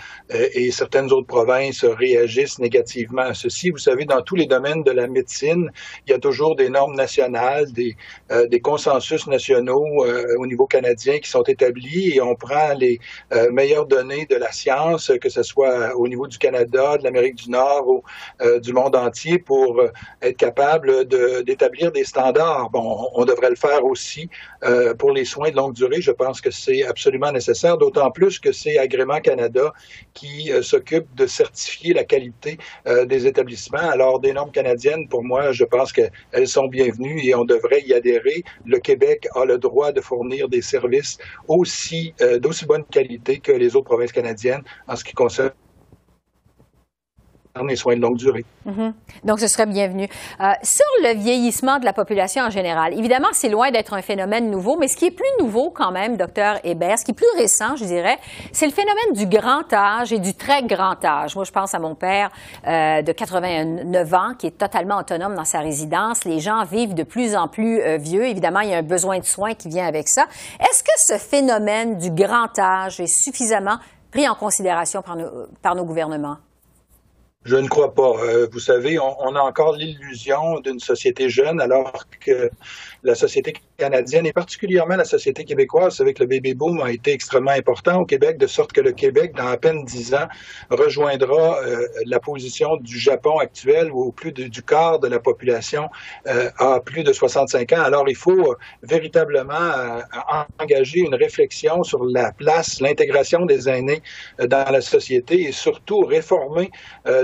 et 0.54 0.72
certaines 0.72 1.12
autres 1.12 1.28
provinces 1.28 1.84
réagissent 1.84 2.60
négativement 2.60 3.24
à 3.24 3.34
ceci. 3.34 3.72
Vous 3.72 3.80
savez, 3.80 4.06
dans 4.06 4.22
tous 4.22 4.36
les 4.36 4.46
domaines 4.46 4.84
de 4.84 4.92
la 4.92 5.08
médecine, 5.08 5.72
il 6.06 6.12
y 6.12 6.14
a 6.14 6.20
toujours 6.20 6.56
des 6.56 6.70
normes 6.70 6.96
nationales, 6.96 7.72
des, 7.74 7.98
euh, 8.32 8.48
consensus 8.64 9.28
nationaux 9.28 10.06
euh, 10.06 10.38
au 10.38 10.46
niveau 10.46 10.66
canadien 10.66 11.20
qui 11.20 11.30
sont 11.30 11.44
établis 11.44 12.16
et 12.16 12.22
on 12.22 12.36
prend 12.36 12.74
les 12.78 13.00
meilleures 13.52 13.86
données 13.86 14.26
de 14.28 14.36
la 14.36 14.52
science, 14.52 15.12
que 15.20 15.30
ce 15.30 15.44
soit 15.44 15.96
au 15.96 16.08
niveau 16.08 16.28
du 16.28 16.38
Canada, 16.38 16.98
de 16.98 17.04
l'Amérique 17.04 17.36
du 17.36 17.50
Nord 17.50 17.88
ou 17.88 18.04
du 18.60 18.72
monde 18.72 18.96
entier 18.96 19.40
pour 19.40 19.82
être 20.22 20.38
capable 20.38 21.06
d'établir 21.44 21.92
des 21.92 22.04
standards. 22.06 22.70
Bon, 22.70 23.10
on 23.14 23.26
devrait 23.26 23.50
le 23.50 23.56
faire 23.56 23.84
aussi 23.84 24.30
pour 25.00 25.12
les 25.12 25.26
soins 25.26 25.50
de 25.50 25.56
longue 25.56 25.74
durée. 25.74 26.02
Je 26.02 26.12
pense 26.12 26.40
que 26.40 26.52
c'est 26.52 26.84
absolument 26.86 27.15
nécessaire, 27.18 27.78
d'autant 27.78 28.12
plus 28.12 28.40
que 28.40 28.52
c'est 28.52 28.78
Agrément 28.78 29.20
Canada 29.20 29.74
qui 30.14 30.52
euh, 30.52 30.62
s'occupe 30.62 31.14
de 31.16 31.28
certifier 31.28 31.94
la 31.94 32.04
qualité 32.04 32.58
euh, 32.88 33.06
des 33.06 33.28
établissements. 33.28 33.78
Alors, 33.78 34.20
des 34.20 34.34
normes 34.34 34.52
canadiennes, 34.52 35.08
pour 35.08 35.24
moi, 35.24 35.52
je 35.52 35.64
pense 35.64 35.92
qu'elles 35.92 36.48
sont 36.48 36.68
bienvenues 36.68 37.22
et 37.24 37.36
on 37.36 37.46
devrait 37.46 37.82
y 37.82 37.94
adhérer. 37.94 38.44
Le 38.66 38.80
Québec 38.80 39.28
a 39.36 39.46
le 39.46 39.58
droit 39.58 39.92
de 39.92 40.02
fournir 40.02 40.50
des 40.50 40.62
services 40.62 41.18
aussi 41.48 42.14
euh, 42.22 42.40
d'aussi 42.40 42.66
bonne 42.66 42.86
qualité 42.86 43.40
que 43.40 43.52
les 43.52 43.76
autres 43.76 43.86
provinces 43.86 44.12
canadiennes 44.12 44.64
en 44.88 44.96
ce 44.96 45.04
qui 45.04 45.14
concerne 45.14 45.52
les 47.64 47.76
soins 47.76 47.96
de 47.96 48.02
longue 48.02 48.18
durée. 48.18 48.46
Mhm. 48.66 48.94
Donc, 49.24 49.40
ce 49.40 49.48
serait 49.48 49.66
bienvenu. 49.66 50.10
Euh, 50.42 50.52
sur 50.62 50.86
le 51.04 51.16
vieillissement 51.16 51.80
de 51.80 51.86
la 51.86 51.94
population 51.94 52.44
en 52.44 52.50
général, 52.50 52.98
évidemment, 52.98 53.30
c'est 53.32 53.50
loin 53.50 53.72
d'être 53.72 53.94
un 53.94 54.02
phénomène 54.02 54.52
nouveau, 54.52 54.78
mais 54.78 54.88
ce 54.88 54.98
qui 54.98 55.06
est 55.06 55.12
plus 55.12 55.26
nouveau 55.40 55.70
quand 55.70 55.92
même, 55.92 56.18
docteur 56.18 56.60
Hébert, 56.64 57.00
ce 57.00 57.06
qui 57.06 57.12
est 57.12 57.16
plus 57.16 57.26
récent, 57.38 57.76
je 57.76 57.86
dirais, 57.86 58.18
c'est 58.52 58.66
le 58.66 58.74
phénomène 58.74 59.14
du 59.14 59.26
grand 59.28 59.72
âge 59.72 60.12
et 60.12 60.20
du 60.20 60.34
très 60.34 60.64
grand 60.64 61.04
âge. 61.06 61.36
Moi, 61.36 61.46
je 61.46 61.52
pense 61.52 61.74
à 61.74 61.80
mon 61.80 61.96
père 61.96 62.30
euh, 62.68 63.02
de 63.02 63.12
89 63.12 64.14
ans 64.14 64.34
qui 64.38 64.48
est 64.48 64.58
totalement 64.58 64.98
autonome 64.98 65.36
dans 65.36 65.46
sa 65.46 65.60
résidence. 65.60 66.26
Les 66.26 66.40
gens 66.40 66.64
vivent 66.66 66.94
de 66.94 67.04
plus 67.04 67.36
en 67.36 67.48
plus 67.48 67.80
euh, 67.80 67.98
vieux. 67.98 68.26
Évidemment, 68.26 68.60
il 68.62 68.70
y 68.70 68.74
a 68.74 68.78
un 68.78 68.84
besoin 68.84 69.20
de 69.20 69.26
soins 69.26 69.54
qui 69.54 69.70
vient 69.70 69.88
avec 69.88 70.10
ça. 70.10 70.26
Est-ce 70.60 70.84
que 70.84 70.92
ce 70.98 71.18
phénomène 71.18 71.98
du 71.98 72.12
grand 72.12 72.58
âge 72.60 73.00
est 73.00 73.08
suffisamment 73.08 73.78
pris 74.12 74.28
en 74.28 74.36
considération 74.36 75.02
par 75.02 75.16
nos, 75.16 75.30
par 75.62 75.76
nos 75.76 75.86
gouvernements? 75.86 76.38
Je 77.46 77.56
ne 77.56 77.68
crois 77.68 77.94
pas. 77.94 78.14
Euh, 78.24 78.48
vous 78.52 78.60
savez, 78.60 78.98
on, 78.98 79.16
on 79.22 79.36
a 79.36 79.40
encore 79.40 79.76
l'illusion 79.76 80.60
d'une 80.62 80.80
société 80.80 81.30
jeune 81.30 81.62
alors 81.62 82.06
que 82.20 82.50
la 83.04 83.14
société 83.14 83.54
canadienne 83.78 84.26
et 84.26 84.34
particulièrement 84.34 84.96
la 84.96 85.06
société 85.06 85.44
québécoise. 85.44 85.98
Que 85.98 86.24
le 86.24 86.28
baby 86.28 86.54
boom 86.54 86.82
a 86.82 86.92
été 86.92 87.12
extrêmement 87.12 87.52
important 87.52 88.02
au 88.02 88.06
Québec, 88.06 88.38
de 88.38 88.48
sorte 88.48 88.72
que 88.74 88.82
le 88.82 88.92
Québec, 88.92 89.34
dans 89.36 89.48
à 89.48 89.58
peine 89.58 89.84
dix 89.86 90.14
ans, 90.14 90.28
rejoindra 90.70 91.60
euh, 91.64 91.88
la 92.06 92.20
position 92.20 92.78
du 92.78 92.98
Japon 92.98 93.40
actuel 93.40 93.92
où 93.92 94.12
plus 94.12 94.32
de, 94.32 94.44
du 94.44 94.62
quart 94.62 95.00
de 95.00 95.08
la 95.08 95.20
population 95.20 95.90
euh, 96.28 96.50
a 96.58 96.80
plus 96.80 97.04
de 97.04 97.12
65 97.12 97.74
ans. 97.74 97.82
Alors, 97.82 98.08
il 98.08 98.16
faut 98.16 98.52
euh, 98.52 98.56
véritablement 98.84 99.56
engager 100.60 101.00
une 101.00 101.16
réflexion 101.16 101.84
sur 101.84 102.06
la 102.06 102.32
place, 102.32 102.80
l'intégration 102.80 103.46
des 103.46 103.68
aînés 103.70 104.02
dans 104.40 104.72
la 104.72 104.82
société 104.82 105.42
et 105.42 105.52
surtout 105.52 106.02
réformer 106.02 106.70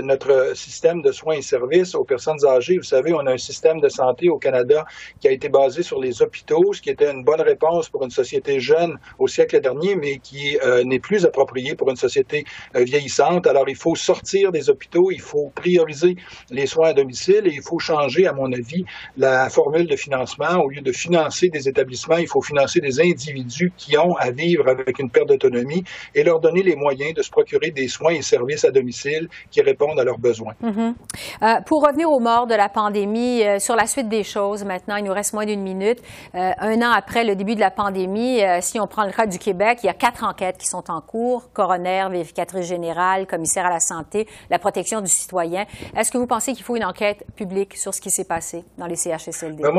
notre 0.02 0.52
système 0.56 1.02
de 1.02 1.12
soins 1.12 1.36
et 1.36 1.42
services 1.42 1.94
aux 1.94 2.04
personnes 2.04 2.44
âgées. 2.44 2.76
Vous 2.76 2.82
savez, 2.82 3.12
on 3.12 3.26
a 3.26 3.32
un 3.32 3.38
système 3.38 3.80
de 3.80 3.88
santé 3.88 4.28
au 4.28 4.38
Canada 4.38 4.84
qui 5.20 5.28
a 5.28 5.30
été 5.30 5.48
basé 5.48 5.82
sur 5.82 6.00
les 6.00 6.22
hôpitaux 6.22 6.41
ce 6.72 6.80
qui 6.80 6.90
était 6.90 7.10
une 7.10 7.24
bonne 7.24 7.40
réponse 7.40 7.88
pour 7.88 8.04
une 8.04 8.10
société 8.10 8.60
jeune 8.60 8.98
au 9.18 9.26
siècle 9.26 9.60
dernier, 9.60 9.96
mais 9.96 10.18
qui 10.18 10.58
euh, 10.62 10.84
n'est 10.84 10.98
plus 10.98 11.24
approprié 11.24 11.74
pour 11.74 11.90
une 11.90 11.96
société 11.96 12.44
euh, 12.76 12.84
vieillissante. 12.84 13.46
Alors, 13.46 13.68
il 13.68 13.76
faut 13.76 13.94
sortir 13.94 14.52
des 14.52 14.68
hôpitaux, 14.70 15.10
il 15.10 15.20
faut 15.20 15.50
prioriser 15.54 16.16
les 16.50 16.66
soins 16.66 16.88
à 16.88 16.92
domicile 16.92 17.42
et 17.46 17.52
il 17.54 17.62
faut 17.62 17.78
changer, 17.78 18.26
à 18.26 18.32
mon 18.32 18.52
avis, 18.52 18.84
la 19.16 19.48
formule 19.48 19.86
de 19.86 19.96
financement. 19.96 20.60
Au 20.64 20.68
lieu 20.68 20.82
de 20.82 20.92
financer 20.92 21.48
des 21.48 21.68
établissements, 21.68 22.18
il 22.18 22.28
faut 22.28 22.42
financer 22.42 22.80
des 22.80 23.00
individus 23.00 23.72
qui 23.76 23.96
ont 23.96 24.14
à 24.16 24.30
vivre 24.30 24.68
avec 24.68 24.98
une 24.98 25.10
perte 25.10 25.28
d'autonomie 25.28 25.84
et 26.14 26.22
leur 26.22 26.40
donner 26.40 26.62
les 26.62 26.76
moyens 26.76 27.14
de 27.14 27.22
se 27.22 27.30
procurer 27.30 27.70
des 27.70 27.88
soins 27.88 28.12
et 28.12 28.22
services 28.22 28.64
à 28.64 28.70
domicile 28.70 29.28
qui 29.50 29.60
répondent 29.62 29.98
à 29.98 30.04
leurs 30.04 30.18
besoins. 30.18 30.54
Mm-hmm. 30.62 30.94
Euh, 31.42 31.60
pour 31.66 31.82
revenir 31.86 32.10
aux 32.10 32.20
morts 32.20 32.46
de 32.46 32.54
la 32.54 32.68
pandémie, 32.68 33.42
sur 33.58 33.76
la 33.76 33.86
suite 33.86 34.08
des 34.08 34.24
choses, 34.24 34.64
maintenant, 34.64 34.96
il 34.96 35.04
nous 35.04 35.12
reste 35.12 35.32
moins 35.32 35.46
d'une 35.46 35.62
minute. 35.62 36.00
Euh, 36.34 36.52
un 36.58 36.80
an 36.82 36.90
après 36.92 37.24
le 37.24 37.36
début 37.36 37.54
de 37.54 37.60
la 37.60 37.70
pandémie, 37.70 38.40
si 38.60 38.80
on 38.80 38.86
prend 38.86 39.04
le 39.04 39.12
cas 39.12 39.26
du 39.26 39.38
Québec, 39.38 39.80
il 39.82 39.86
y 39.86 39.90
a 39.90 39.94
quatre 39.94 40.24
enquêtes 40.24 40.58
qui 40.58 40.66
sont 40.66 40.90
en 40.90 41.00
cours 41.00 41.52
coroner, 41.52 42.06
vérificatrice 42.10 42.66
générale, 42.66 43.26
commissaire 43.26 43.66
à 43.66 43.70
la 43.70 43.80
santé, 43.80 44.26
la 44.50 44.58
protection 44.58 45.00
du 45.00 45.08
citoyen. 45.08 45.66
Est-ce 45.96 46.10
que 46.10 46.18
vous 46.18 46.26
pensez 46.26 46.54
qu'il 46.54 46.64
faut 46.64 46.76
une 46.76 46.84
enquête 46.84 47.24
publique 47.36 47.76
sur 47.76 47.92
ce 47.94 48.00
qui 48.00 48.10
s'est 48.10 48.24
passé 48.24 48.64
dans 48.78 48.86
les 48.86 48.96
CHSLD? 48.96 49.62
Ben 49.62 49.72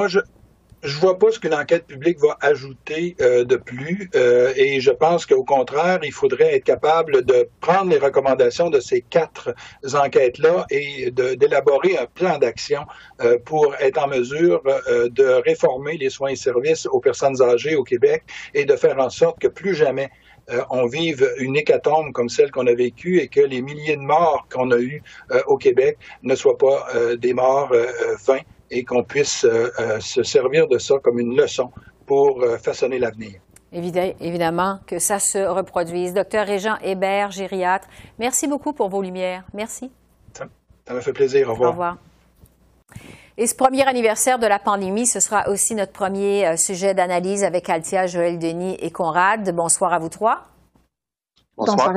je 0.83 0.99
vois 0.99 1.17
pas 1.17 1.31
ce 1.31 1.39
qu'une 1.39 1.53
enquête 1.53 1.87
publique 1.87 2.19
va 2.19 2.37
ajouter 2.41 3.15
euh, 3.21 3.45
de 3.45 3.55
plus 3.55 4.09
euh, 4.15 4.51
et 4.55 4.81
je 4.81 4.91
pense 4.91 5.25
qu'au 5.25 5.43
contraire, 5.43 5.99
il 6.03 6.11
faudrait 6.11 6.55
être 6.55 6.65
capable 6.65 7.23
de 7.23 7.47
prendre 7.61 7.89
les 7.89 7.97
recommandations 7.97 8.69
de 8.69 8.79
ces 8.79 9.01
quatre 9.01 9.55
enquêtes-là 9.93 10.65
et 10.69 11.11
d'élaborer 11.11 11.97
un 11.97 12.05
plan 12.05 12.37
d'action 12.37 12.81
euh, 13.21 13.37
pour 13.45 13.73
être 13.79 13.97
en 13.97 14.07
mesure 14.07 14.61
de 14.89 15.41
réformer 15.45 15.97
les 15.97 16.09
soins 16.09 16.29
et 16.29 16.35
services 16.35 16.85
aux 16.87 16.99
personnes 16.99 17.41
âgées 17.41 17.75
au 17.75 17.83
Québec 17.83 18.23
et 18.53 18.65
de 18.65 18.75
faire 18.75 18.99
en 18.99 19.09
sorte 19.09 19.39
que 19.39 19.47
plus 19.47 19.75
jamais 19.75 20.09
on 20.69 20.87
vive 20.87 21.25
une 21.37 21.55
hécatombe 21.55 22.11
comme 22.11 22.27
celle 22.27 22.51
qu'on 22.51 22.67
a 22.67 22.73
vécue 22.73 23.19
et 23.19 23.29
que 23.29 23.39
les 23.39 23.61
milliers 23.61 23.95
de 23.95 24.01
morts 24.01 24.45
qu'on 24.51 24.71
a 24.71 24.77
eues 24.77 25.01
au 25.47 25.57
Québec 25.57 25.97
ne 26.21 26.35
soient 26.35 26.57
pas 26.57 26.85
des 27.17 27.33
morts 27.33 27.73
vains 28.25 28.41
et 28.71 28.83
qu'on 28.83 29.03
puisse 29.03 29.45
euh, 29.45 29.71
euh, 29.79 29.99
se 29.99 30.23
servir 30.23 30.67
de 30.67 30.77
ça 30.77 30.95
comme 31.03 31.19
une 31.19 31.35
leçon 31.35 31.71
pour 32.05 32.41
euh, 32.41 32.57
façonner 32.57 32.99
l'avenir. 32.99 33.39
Évidemment 33.71 34.79
que 34.85 34.99
ça 34.99 35.17
se 35.17 35.39
reproduise. 35.39 36.13
Docteur 36.13 36.45
Régent 36.45 36.77
Hébert, 36.83 37.31
gériatre, 37.31 37.87
merci 38.19 38.47
beaucoup 38.47 38.73
pour 38.73 38.89
vos 38.89 39.01
lumières. 39.01 39.43
Merci. 39.53 39.91
Ça, 40.33 40.45
ça 40.87 40.93
m'a 40.93 41.01
fait 41.01 41.13
plaisir. 41.13 41.49
Au 41.49 41.53
revoir. 41.53 41.69
Au 41.69 41.71
revoir. 41.71 41.97
Et 43.35 43.47
ce 43.47 43.55
premier 43.55 43.87
anniversaire 43.87 44.37
de 44.37 44.45
la 44.45 44.59
pandémie, 44.59 45.07
ce 45.07 45.19
sera 45.19 45.49
aussi 45.49 45.73
notre 45.73 45.91
premier 45.91 46.55
sujet 46.55 46.93
d'analyse 46.93 47.43
avec 47.43 47.67
Altia, 47.67 48.05
Joël 48.05 48.37
Denis 48.37 48.77
et 48.79 48.91
Conrad. 48.91 49.55
Bonsoir 49.55 49.91
à 49.91 49.97
vous 49.97 50.09
trois. 50.09 50.52
Bonsoir. 51.55 51.93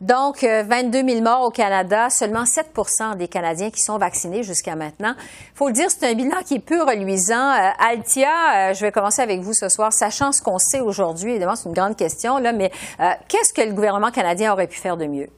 Donc, 0.00 0.42
22 0.42 0.98
euh, 0.98 1.08
000 1.08 1.22
morts 1.22 1.42
au 1.46 1.50
Canada, 1.50 2.08
seulement 2.08 2.44
7% 2.44 3.18
des 3.18 3.28
Canadiens 3.28 3.68
qui 3.68 3.82
sont 3.82 3.98
vaccinés 3.98 4.42
jusqu'à 4.42 4.76
maintenant. 4.76 5.12
Il 5.18 5.56
faut 5.56 5.66
le 5.66 5.74
dire, 5.74 5.90
c'est 5.90 6.10
un 6.10 6.14
bilan 6.14 6.38
qui 6.46 6.54
est 6.54 6.66
peu 6.66 6.82
reluisant. 6.82 7.34
Euh, 7.34 7.68
Altia, 7.86 8.70
euh, 8.70 8.72
je 8.72 8.80
vais 8.80 8.92
commencer 8.92 9.20
avec 9.20 9.40
vous 9.40 9.52
ce 9.52 9.68
soir, 9.68 9.92
sachant 9.92 10.32
ce 10.32 10.40
qu'on 10.40 10.56
sait 10.56 10.80
aujourd'hui, 10.80 11.32
évidemment, 11.32 11.54
c'est 11.54 11.68
une 11.68 11.74
grande 11.74 11.96
question, 11.96 12.38
là, 12.38 12.54
mais 12.54 12.70
qu'est-ce 13.28 13.52
que 13.52 13.60
le 13.60 13.74
gouvernement 13.74 14.10
canadien 14.10 14.54
aurait 14.54 14.68
pu 14.68 14.78
faire 14.78 14.96
de 14.96 15.04
mieux? 15.04 15.28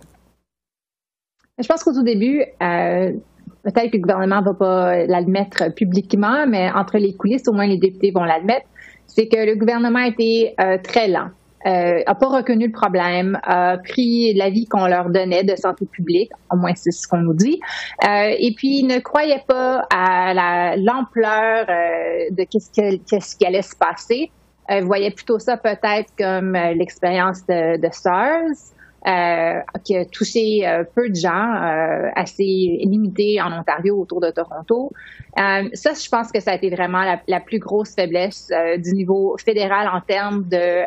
Je 1.58 1.66
pense 1.66 1.82
qu'au 1.82 1.92
tout 1.92 2.04
début, 2.04 2.44
peut-être 2.60 3.90
que 3.90 3.96
le 3.96 4.02
gouvernement 4.02 4.42
ne 4.42 4.44
va 4.44 4.54
pas 4.54 5.06
l'admettre 5.06 5.74
publiquement, 5.74 6.46
mais 6.46 6.70
entre 6.70 6.98
les 6.98 7.16
coulisses, 7.16 7.48
au 7.48 7.52
moins 7.52 7.66
les 7.66 7.78
députés 7.78 8.12
vont 8.14 8.24
l'admettre, 8.24 8.66
c'est 9.06 9.26
que 9.26 9.44
le 9.44 9.56
gouvernement 9.56 9.98
a 9.98 10.06
été 10.06 10.54
très 10.84 11.08
lent 11.08 11.30
euh, 11.66 12.00
a 12.06 12.14
pas 12.14 12.28
reconnu 12.28 12.66
le 12.66 12.72
problème, 12.72 13.38
a 13.42 13.78
pris 13.78 14.32
l'avis 14.34 14.66
qu'on 14.66 14.86
leur 14.86 15.10
donnait 15.10 15.44
de 15.44 15.56
santé 15.56 15.86
publique, 15.86 16.30
au 16.52 16.56
moins 16.56 16.74
c'est 16.74 16.92
ce 16.92 17.08
qu'on 17.08 17.18
nous 17.18 17.34
dit, 17.34 17.60
euh, 18.04 18.34
et 18.38 18.54
puis 18.56 18.84
ne 18.84 18.98
croyait 19.00 19.42
pas 19.46 19.82
à 19.92 20.76
l'ampleur 20.76 21.66
euh, 21.68 22.30
de 22.30 22.44
qu'est-ce, 22.44 23.36
qui 23.36 23.46
allait 23.46 23.62
se 23.62 23.76
passer. 23.76 24.30
Euh, 24.70 24.80
voyait 24.80 25.12
plutôt 25.12 25.38
ça 25.38 25.56
peut-être 25.56 26.10
comme 26.18 26.56
euh, 26.56 26.74
l'expérience 26.74 27.46
de, 27.46 27.80
de 27.80 27.88
SARS, 27.92 28.74
euh, 29.06 29.60
qui 29.84 29.96
a 29.96 30.04
touché 30.04 30.66
euh, 30.66 30.82
peu 30.82 31.08
de 31.08 31.14
gens, 31.14 31.30
euh, 31.30 32.08
assez 32.16 32.42
limité 32.42 33.40
en 33.40 33.56
Ontario 33.56 33.96
autour 34.00 34.20
de 34.20 34.32
Toronto. 34.32 34.90
ça, 35.36 35.92
je 35.94 36.08
pense 36.08 36.32
que 36.32 36.40
ça 36.40 36.50
a 36.50 36.54
été 36.56 36.70
vraiment 36.70 37.04
la, 37.28 37.40
plus 37.40 37.60
grosse 37.60 37.94
faiblesse 37.94 38.50
du 38.78 38.94
niveau 38.94 39.36
fédéral 39.38 39.86
en 39.86 40.00
termes 40.00 40.48
de 40.48 40.82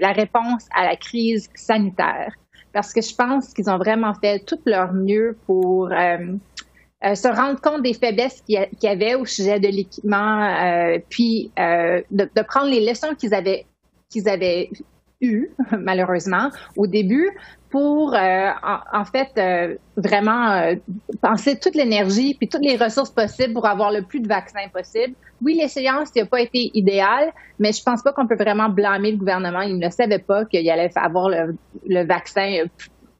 la 0.00 0.12
réponse 0.12 0.68
à 0.72 0.84
la 0.84 0.94
crise 0.94 1.50
sanitaire. 1.56 2.32
Parce 2.72 2.92
que 2.92 3.00
je 3.00 3.12
pense 3.12 3.52
qu'ils 3.52 3.68
ont 3.68 3.78
vraiment 3.78 4.14
fait 4.14 4.38
tout 4.38 4.60
leur 4.66 4.92
mieux 4.92 5.36
pour 5.44 5.88
se 5.88 7.28
rendre 7.28 7.60
compte 7.60 7.82
des 7.82 7.94
faiblesses 7.94 8.40
qu'il 8.42 8.68
y 8.82 8.86
avait 8.86 9.16
au 9.16 9.24
sujet 9.24 9.58
de 9.58 9.66
l'équipement, 9.68 11.00
puis 11.08 11.50
de, 11.56 12.04
de, 12.12 12.42
prendre 12.42 12.70
les 12.70 12.88
leçons 12.88 13.16
qu'ils 13.18 13.34
avaient 13.34 13.66
qu'ils 14.10 14.28
avaient 14.28 14.70
malheureusement, 15.78 16.50
au 16.76 16.86
début, 16.86 17.30
pour 17.74 18.14
euh, 18.14 18.50
en, 18.92 19.04
fait 19.04 19.30
euh, 19.36 19.74
vraiment 19.96 20.52
euh, 20.52 20.76
penser 21.20 21.58
toute 21.58 21.74
l'énergie 21.74 22.34
puis 22.34 22.46
toutes 22.46 22.64
les 22.64 22.76
ressources 22.76 23.10
possibles 23.10 23.52
pour 23.52 23.66
avoir 23.66 23.90
le 23.90 24.02
plus 24.02 24.20
de 24.20 24.28
vaccins 24.28 24.68
possible. 24.72 25.16
Oui, 25.42 25.54
l'échéance 25.60 26.14
n'a 26.14 26.24
pas 26.24 26.40
été 26.40 26.70
idéale, 26.74 27.32
mais 27.58 27.72
je 27.72 27.82
pense 27.82 28.00
pas 28.00 28.12
qu'on 28.12 28.28
peut 28.28 28.36
vraiment 28.36 28.68
blâmer 28.68 29.10
le 29.10 29.16
gouvernement. 29.16 29.62
Il 29.62 29.80
ne 29.80 29.90
savait 29.90 30.20
pas 30.20 30.44
qu'il 30.44 30.70
allait 30.70 30.88
avoir 30.94 31.28
le, 31.28 32.06
vaccin 32.06 32.62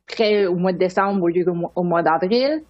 prêt 0.06 0.46
au 0.46 0.54
mois 0.54 0.72
de 0.72 0.78
décembre 0.78 1.24
au 1.24 1.28
lieu 1.28 1.44
au 1.74 1.82
mois 1.82 2.04
d'avril. 2.04 2.62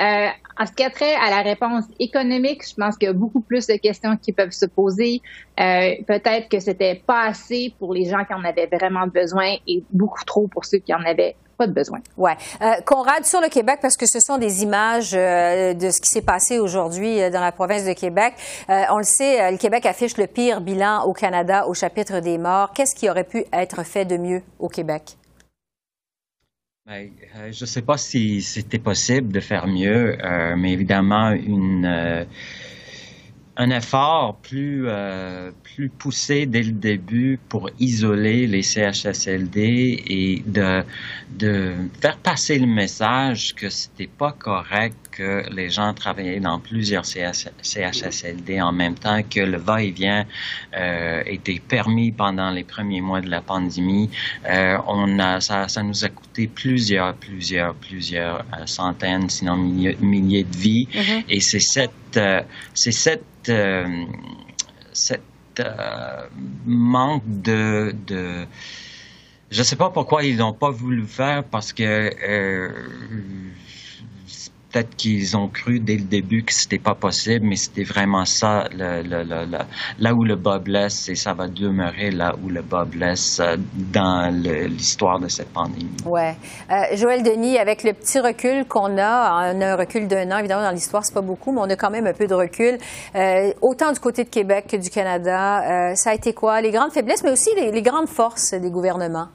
Euh, 0.00 0.28
en 0.58 0.66
ce 0.66 0.72
qui 0.72 0.82
a 0.82 0.90
trait 0.90 1.14
à 1.14 1.30
la 1.30 1.42
réponse 1.42 1.84
économique, 1.98 2.62
je 2.68 2.74
pense 2.74 2.96
qu'il 2.96 3.06
y 3.06 3.10
a 3.10 3.12
beaucoup 3.12 3.40
plus 3.40 3.66
de 3.66 3.74
questions 3.74 4.16
qui 4.16 4.32
peuvent 4.32 4.50
se 4.50 4.66
poser. 4.66 5.20
Euh, 5.60 5.94
peut-être 6.06 6.48
que 6.48 6.60
c'était 6.60 7.02
pas 7.06 7.26
assez 7.26 7.72
pour 7.78 7.94
les 7.94 8.04
gens 8.04 8.24
qui 8.24 8.34
en 8.34 8.44
avaient 8.44 8.66
vraiment 8.66 9.06
besoin 9.06 9.54
et 9.66 9.82
beaucoup 9.90 10.24
trop 10.24 10.46
pour 10.48 10.64
ceux 10.64 10.78
qui 10.78 10.94
en 10.94 11.04
avaient 11.04 11.36
pas 11.56 11.66
de 11.66 11.72
besoin. 11.72 12.00
Ouais. 12.16 12.36
Euh, 12.62 12.80
Conrad, 12.84 13.24
sur 13.24 13.40
le 13.40 13.48
Québec, 13.48 13.78
parce 13.80 13.96
que 13.96 14.06
ce 14.06 14.20
sont 14.20 14.38
des 14.38 14.62
images 14.62 15.12
euh, 15.14 15.74
de 15.74 15.90
ce 15.90 16.00
qui 16.00 16.08
s'est 16.08 16.22
passé 16.22 16.58
aujourd'hui 16.58 17.20
euh, 17.20 17.30
dans 17.30 17.40
la 17.40 17.52
province 17.52 17.84
de 17.84 17.92
Québec. 17.92 18.34
Euh, 18.68 18.82
on 18.90 18.98
le 18.98 19.04
sait, 19.04 19.50
le 19.50 19.56
Québec 19.56 19.86
affiche 19.86 20.16
le 20.16 20.26
pire 20.26 20.60
bilan 20.60 21.04
au 21.04 21.12
Canada 21.12 21.66
au 21.66 21.74
chapitre 21.74 22.20
des 22.20 22.38
morts. 22.38 22.72
Qu'est-ce 22.72 22.94
qui 22.94 23.08
aurait 23.08 23.24
pu 23.24 23.44
être 23.52 23.84
fait 23.84 24.04
de 24.04 24.16
mieux 24.16 24.42
au 24.58 24.68
Québec? 24.68 25.16
Ben, 26.86 27.10
euh, 27.36 27.50
je 27.50 27.62
ne 27.62 27.66
sais 27.66 27.80
pas 27.80 27.96
si 27.96 28.42
c'était 28.42 28.78
possible 28.78 29.32
de 29.32 29.40
faire 29.40 29.66
mieux, 29.66 30.22
euh, 30.22 30.54
mais 30.54 30.74
évidemment, 30.74 31.30
une, 31.30 31.86
euh, 31.86 32.26
un 33.56 33.70
effort 33.70 34.36
plus, 34.42 34.84
euh, 34.86 35.50
plus 35.62 35.88
poussé 35.88 36.44
dès 36.44 36.62
le 36.62 36.72
début 36.72 37.38
pour 37.48 37.70
isoler 37.78 38.46
les 38.46 38.60
CHSLD 38.60 40.02
et 40.06 40.42
de, 40.44 40.82
de 41.30 41.72
faire 42.02 42.18
passer 42.18 42.58
le 42.58 42.66
message 42.66 43.54
que 43.54 43.70
c'était 43.70 44.06
pas 44.06 44.32
correct 44.32 45.13
que 45.16 45.48
les 45.50 45.70
gens 45.70 45.94
travaillaient 45.94 46.40
dans 46.40 46.58
plusieurs 46.58 47.04
CHSLD 47.06 48.60
en 48.60 48.72
même 48.72 48.94
temps, 48.94 49.22
que 49.22 49.40
le 49.40 49.58
va-et-vient 49.58 50.26
euh, 50.76 51.22
était 51.26 51.60
permis 51.60 52.10
pendant 52.10 52.50
les 52.50 52.64
premiers 52.64 53.00
mois 53.00 53.20
de 53.20 53.30
la 53.30 53.40
pandémie. 53.40 54.10
Euh, 54.48 54.76
on 54.86 55.18
a, 55.18 55.40
ça, 55.40 55.68
ça 55.68 55.82
nous 55.82 56.04
a 56.04 56.08
coûté 56.08 56.48
plusieurs, 56.48 57.14
plusieurs, 57.14 57.74
plusieurs 57.74 58.40
euh, 58.40 58.66
centaines, 58.66 59.30
sinon 59.30 59.56
milliers, 59.56 59.96
milliers 60.00 60.44
de 60.44 60.56
vies. 60.56 60.88
Mm-hmm. 60.92 61.24
Et 61.28 61.40
c'est 61.40 61.60
cette, 61.60 62.20
c'est 62.74 62.92
cette 62.92 63.24
cette, 64.92 65.22
manque 66.66 67.22
de, 67.26 67.94
de 68.06 68.46
je 69.50 69.62
sais 69.62 69.76
pas 69.76 69.90
pourquoi 69.90 70.24
ils 70.24 70.38
n'ont 70.38 70.52
pas 70.52 70.70
voulu 70.70 71.02
le 71.02 71.06
faire 71.06 71.44
parce 71.44 71.72
que 71.72 71.82
euh, 71.82 72.70
peut-être 74.74 74.96
qu'ils 74.96 75.36
ont 75.36 75.48
cru 75.48 75.78
dès 75.78 75.94
le 75.94 76.02
début 76.02 76.42
que 76.42 76.52
c'était 76.52 76.78
pas 76.78 76.94
possible, 76.96 77.46
mais 77.46 77.56
c'était 77.56 77.84
vraiment 77.84 78.24
ça, 78.24 78.64
là 78.74 80.14
où 80.14 80.24
le 80.24 80.34
bas 80.34 80.58
blesse, 80.58 81.08
et 81.08 81.14
ça 81.14 81.32
va 81.32 81.46
demeurer 81.46 82.10
là 82.10 82.34
où 82.42 82.48
le 82.48 82.62
bas 82.62 82.84
blesse 82.84 83.38
euh, 83.40 83.56
dans 83.92 84.34
l'histoire 84.34 85.20
de 85.20 85.28
cette 85.28 85.52
pandémie. 85.52 85.96
Ouais. 86.04 86.34
Euh, 86.70 86.96
Joël 86.96 87.22
Denis, 87.22 87.56
avec 87.58 87.84
le 87.84 87.92
petit 87.92 88.18
recul 88.18 88.64
qu'on 88.66 88.98
a, 88.98 89.54
on 89.54 89.60
a 89.60 89.66
un 89.72 89.76
recul 89.76 90.08
d'un 90.08 90.30
an, 90.32 90.38
évidemment, 90.38 90.64
dans 90.64 90.72
l'histoire, 90.72 91.04
c'est 91.04 91.14
pas 91.14 91.20
beaucoup, 91.20 91.52
mais 91.52 91.60
on 91.60 91.70
a 91.70 91.76
quand 91.76 91.90
même 91.90 92.08
un 92.08 92.12
peu 92.12 92.26
de 92.26 92.34
recul. 92.34 92.78
Euh, 93.14 93.52
autant 93.62 93.92
du 93.92 94.00
côté 94.00 94.24
de 94.24 94.28
Québec 94.28 94.66
que 94.72 94.76
du 94.76 94.90
Canada, 94.90 95.94
ça 95.94 96.10
a 96.10 96.14
été 96.14 96.32
quoi? 96.32 96.60
Les 96.60 96.72
grandes 96.72 96.92
faiblesses, 96.92 97.22
mais 97.22 97.30
aussi 97.30 97.50
les 97.56 97.82
grandes 97.82 98.08
forces 98.08 98.54
des 98.54 98.70
gouvernements? 98.70 99.28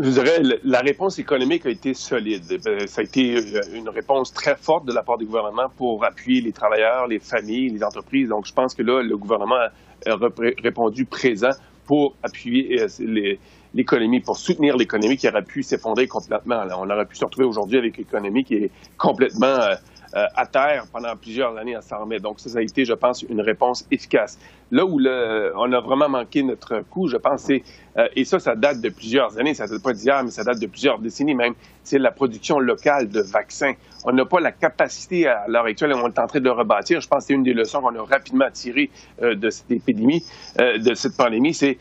Je 0.00 0.10
dirais, 0.10 0.42
la 0.64 0.80
réponse 0.80 1.18
économique 1.18 1.66
a 1.66 1.70
été 1.70 1.92
solide. 1.92 2.44
Ça 2.86 3.00
a 3.00 3.04
été 3.04 3.36
une 3.74 3.88
réponse 3.88 4.32
très 4.32 4.56
forte 4.56 4.86
de 4.86 4.92
la 4.92 5.02
part 5.02 5.18
du 5.18 5.26
gouvernement 5.26 5.68
pour 5.76 6.04
appuyer 6.04 6.40
les 6.40 6.52
travailleurs, 6.52 7.06
les 7.06 7.18
familles, 7.18 7.68
les 7.68 7.84
entreprises. 7.84 8.28
Donc, 8.28 8.46
je 8.46 8.54
pense 8.54 8.74
que 8.74 8.82
là, 8.82 9.02
le 9.02 9.16
gouvernement 9.16 9.56
a 9.56 10.16
répondu 10.62 11.04
présent 11.04 11.50
pour 11.84 12.14
appuyer 12.22 12.86
l'économie, 13.74 14.20
pour 14.20 14.36
soutenir 14.36 14.76
l'économie 14.76 15.16
qui 15.16 15.28
aurait 15.28 15.42
pu 15.42 15.62
s'effondrer 15.62 16.06
complètement. 16.06 16.62
On 16.78 16.88
aurait 16.88 17.06
pu 17.06 17.16
se 17.16 17.24
retrouver 17.24 17.46
aujourd'hui 17.46 17.78
avec 17.78 17.98
une 17.98 18.04
économie 18.04 18.44
qui 18.44 18.54
est 18.54 18.70
complètement 18.96 19.46
euh, 19.46 19.74
à 20.12 20.46
terre 20.46 20.84
pendant 20.92 21.14
plusieurs 21.16 21.56
années 21.56 21.76
à 21.76 21.82
s'armer. 21.82 22.18
Donc, 22.18 22.40
ça, 22.40 22.48
ça 22.48 22.58
a 22.58 22.62
été, 22.62 22.84
je 22.84 22.94
pense, 22.94 23.22
une 23.22 23.40
réponse 23.40 23.86
efficace. 23.90 24.38
Là 24.72 24.84
où 24.84 24.98
le, 24.98 25.52
on 25.56 25.72
a 25.72 25.80
vraiment 25.80 26.08
manqué 26.08 26.42
notre 26.42 26.80
coup, 26.88 27.08
je 27.08 27.16
pense, 27.16 27.42
c'est, 27.42 27.62
euh, 27.96 28.06
et 28.14 28.24
ça, 28.24 28.38
ça 28.38 28.54
date 28.54 28.80
de 28.80 28.88
plusieurs 28.88 29.36
années, 29.38 29.54
ça 29.54 29.66
date 29.66 29.82
pas 29.82 29.92
d'hier, 29.92 30.22
mais 30.22 30.30
ça 30.30 30.44
date 30.44 30.60
de 30.60 30.66
plusieurs 30.66 31.00
décennies 31.00 31.34
même, 31.34 31.54
c'est 31.82 31.98
la 31.98 32.12
production 32.12 32.60
locale 32.60 33.08
de 33.08 33.20
vaccins. 33.20 33.72
On 34.04 34.12
n'a 34.12 34.24
pas 34.24 34.38
la 34.40 34.52
capacité 34.52 35.26
à 35.26 35.46
l'heure 35.48 35.64
actuelle, 35.64 35.92
on 35.94 36.08
est 36.08 36.18
en 36.18 36.26
train 36.26 36.40
de 36.40 36.50
rebâtir. 36.50 37.00
Je 37.00 37.08
pense 37.08 37.24
que 37.24 37.26
c'est 37.28 37.34
une 37.34 37.42
des 37.42 37.52
leçons 37.52 37.80
qu'on 37.80 37.96
a 37.96 38.04
rapidement 38.04 38.50
tirées 38.52 38.90
euh, 39.22 39.34
de 39.34 39.50
cette 39.50 39.70
épidémie, 39.70 40.24
de 40.56 40.94
cette 40.94 41.16
pandémie, 41.16 41.54
c'est 41.54 41.78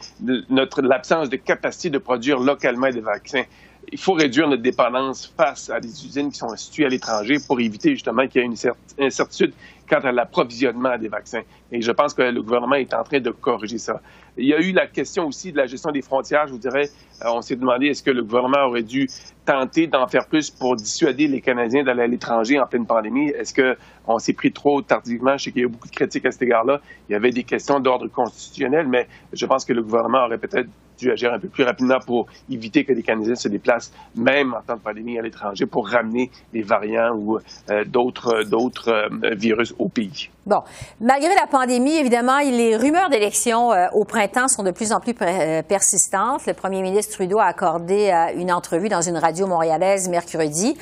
notre 0.49 0.81
l'absence 0.81 1.29
de 1.29 1.35
capacité 1.35 1.89
de 1.89 1.97
produire 1.97 2.39
localement 2.39 2.89
des 2.89 3.01
vaccins 3.01 3.43
il 3.91 3.99
faut 3.99 4.13
réduire 4.13 4.47
notre 4.47 4.61
dépendance 4.61 5.33
face 5.37 5.69
à 5.69 5.79
des 5.79 6.05
usines 6.05 6.31
qui 6.31 6.37
sont 6.37 6.55
situées 6.55 6.85
à 6.85 6.89
l'étranger 6.89 7.37
pour 7.45 7.59
éviter 7.59 7.91
justement 7.91 8.27
qu'il 8.27 8.41
y 8.41 8.43
ait 8.43 8.47
une 8.47 9.05
incertitude 9.05 9.53
quant 9.89 9.99
à 9.99 10.11
l'approvisionnement 10.11 10.97
des 10.97 11.07
vaccins. 11.07 11.41
Et 11.71 11.81
je 11.81 11.91
pense 11.91 12.13
que 12.13 12.21
le 12.21 12.41
gouvernement 12.41 12.75
est 12.75 12.93
en 12.93 13.03
train 13.03 13.19
de 13.19 13.31
corriger 13.31 13.79
ça. 13.79 14.01
Il 14.37 14.45
y 14.45 14.53
a 14.53 14.59
eu 14.59 14.71
la 14.71 14.87
question 14.87 15.25
aussi 15.27 15.51
de 15.51 15.57
la 15.57 15.65
gestion 15.65 15.91
des 15.91 16.01
frontières. 16.01 16.45
Je 16.47 16.53
vous 16.53 16.59
dirais, 16.59 16.89
euh, 17.23 17.29
on 17.33 17.41
s'est 17.41 17.55
demandé 17.55 17.87
est-ce 17.87 18.03
que 18.03 18.11
le 18.11 18.23
gouvernement 18.23 18.65
aurait 18.67 18.83
dû 18.83 19.09
tenter 19.45 19.87
d'en 19.87 20.07
faire 20.07 20.27
plus 20.27 20.51
pour 20.51 20.75
dissuader 20.75 21.27
les 21.27 21.41
Canadiens 21.41 21.83
d'aller 21.83 22.03
à 22.03 22.07
l'étranger 22.07 22.59
en 22.59 22.67
pleine 22.67 22.85
pandémie. 22.85 23.29
Est-ce 23.29 23.53
qu'on 23.53 24.19
s'est 24.19 24.33
pris 24.33 24.51
trop 24.51 24.81
tardivement? 24.81 25.37
Je 25.37 25.45
sais 25.45 25.51
qu'il 25.51 25.61
y 25.61 25.65
a 25.65 25.67
eu 25.67 25.71
beaucoup 25.71 25.87
de 25.87 25.95
critiques 25.95 26.25
à 26.25 26.31
cet 26.31 26.43
égard-là. 26.43 26.81
Il 27.09 27.13
y 27.13 27.15
avait 27.15 27.31
des 27.31 27.43
questions 27.43 27.79
d'ordre 27.79 28.07
constitutionnel, 28.07 28.87
mais 28.87 29.07
je 29.33 29.45
pense 29.47 29.65
que 29.65 29.73
le 29.73 29.81
gouvernement 29.81 30.25
aurait 30.25 30.37
peut-être 30.37 30.69
dû 30.99 31.11
agir 31.11 31.33
un 31.33 31.39
peu 31.39 31.47
plus 31.47 31.63
rapidement 31.63 31.99
pour 32.05 32.27
éviter 32.49 32.83
que 32.83 32.93
les 32.93 33.01
Canadiens 33.01 33.35
se 33.35 33.47
déplacent, 33.47 33.91
même 34.15 34.53
en 34.53 34.61
temps 34.61 34.75
de 34.75 34.81
pandémie, 34.81 35.17
à 35.17 35.21
l'étranger, 35.21 35.65
pour 35.65 35.87
ramener 35.87 36.29
des 36.53 36.61
variants 36.61 37.15
ou 37.15 37.37
euh, 37.69 37.85
d'autres, 37.85 38.43
d'autres 38.43 38.89
euh, 38.89 39.35
virus 39.35 39.73
au 39.79 39.87
pays. 39.87 40.29
Bon, 40.45 40.61
malgré 40.99 41.29
la 41.35 41.45
pandémie, 41.45 41.97
évidemment, 41.97 42.39
les 42.39 42.75
rumeurs 42.75 43.09
d'élections 43.09 43.71
euh, 43.71 43.85
au 43.93 44.03
printemps 44.03 44.47
sont 44.47 44.63
de 44.63 44.71
plus 44.71 44.91
en 44.91 44.99
plus 44.99 45.13
persistantes. 45.13 46.45
Le 46.47 46.53
premier 46.53 46.81
ministre 46.81 47.13
Trudeau 47.13 47.39
a 47.39 47.45
accordé 47.45 48.11
une 48.35 48.51
entrevue 48.51 48.89
dans 48.89 49.01
une 49.01 49.17
radio 49.17 49.45
montréalaise 49.47 50.09
mercredi 50.09 50.75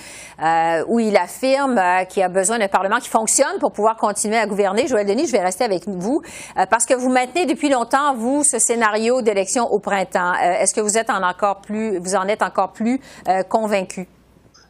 où 0.88 1.00
il 1.00 1.18
affirme 1.18 1.80
qu'il 2.10 2.24
a 2.24 2.30
besoin 2.30 2.60
d'un 2.60 2.68
Parlement 2.68 3.00
qui 3.00 3.10
fonctionne 3.10 3.60
pour 3.60 3.72
pouvoir 3.72 3.98
continuer 3.98 4.38
à 4.38 4.48
gouverner. 4.48 4.88
Joël 4.88 5.06
Denis, 5.06 5.28
je 5.28 5.32
vais 5.32 5.44
rester 5.44 5.66
avec 5.66 5.88
vous 5.88 6.22
parce 6.70 6.86
que 6.86 6.94
vous 6.94 7.10
maintenez 7.10 7.46
depuis 7.46 7.70
longtemps, 7.70 8.16
vous, 8.16 8.44
ce 8.44 8.60
scénario 8.60 9.22
d'élection 9.22 9.66
au 9.66 9.80
printemps. 9.80 10.07
Euh, 10.16 10.62
est-ce 10.62 10.74
que 10.74 10.82
vous 10.82 10.98
êtes 10.98 11.10
en 11.10 11.24
encore 11.24 11.62
plus, 11.62 12.00
vous 12.00 12.16
en 12.16 12.28
êtes 12.28 12.42
encore 12.42 12.74
plus 12.74 13.00
euh, 13.28 13.44
convaincu? 13.44 14.08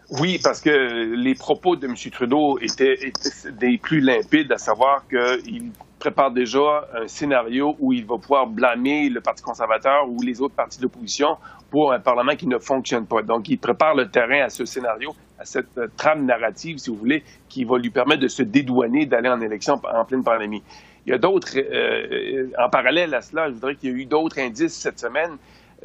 Oui, 0.10 0.39
parce 0.41 0.62
que 0.62 0.69
les 0.69 1.36
propos 1.36 1.76
de 1.76 1.86
M. 1.86 1.93
Trudeau 2.12 2.58
étaient, 2.60 3.12
des 3.60 3.78
plus 3.78 4.00
limpides, 4.00 4.52
à 4.54 4.58
savoir 4.58 5.04
qu'il 5.10 5.71
prépare 6.00 6.32
déjà 6.32 6.88
un 6.93 7.08
scénario 7.08 7.76
où 7.80 7.91
il 7.91 8.06
va 8.06 8.17
pouvoir 8.17 8.47
blâmer 8.47 9.10
le 9.10 9.19
Parti 9.19 9.43
conservateur 9.43 10.08
ou 10.08 10.21
les 10.21 10.39
autres 10.39 10.56
partis 10.56 10.80
d'opposition 10.80 11.36
pour 11.69 11.91
un 11.91 12.00
Parlement 12.00 12.36
qui 12.36 12.47
ne 12.47 12.58
fonctionne 12.58 13.06
pas. 13.06 13.21
Donc, 13.21 13.50
il 13.50 13.58
prépare 13.58 13.95
le 13.95 14.10
terrain 14.10 14.45
à 14.45 14.50
ce 14.50 14.63
scénario, 14.63 15.12
à 15.39 15.43
cette 15.43 15.78
euh, 15.78 15.88
trame 15.97 16.26
narrative, 16.26 16.78
si 16.78 16.89
vous 16.89 16.95
voulez, 16.95 17.23
qui 17.50 17.65
va 17.65 17.78
lui 17.78 17.89
permettre 17.89 18.21
de 18.21 18.30
se 18.30 18.43
dédouaner 18.43 19.08
d'aller 19.08 19.30
en 19.30 19.41
élection 19.41 19.73
en 19.73 20.06
pleine 20.06 20.23
pandémie. 20.23 20.63
Il 21.08 21.12
y 21.12 21.13
a 21.13 21.17
d'autres, 21.20 21.56
euh, 21.56 22.50
en 22.60 22.70
parallèle 22.70 23.13
à 23.13 23.22
cela, 23.22 23.48
je 23.48 23.54
voudrais 23.54 23.76
qu'il 23.76 23.91
y 23.91 23.93
a 23.93 23.96
eu 23.96 24.06
d'autres 24.06 24.39
indices 24.39 24.74
cette 24.74 25.00
semaine. 25.00 25.38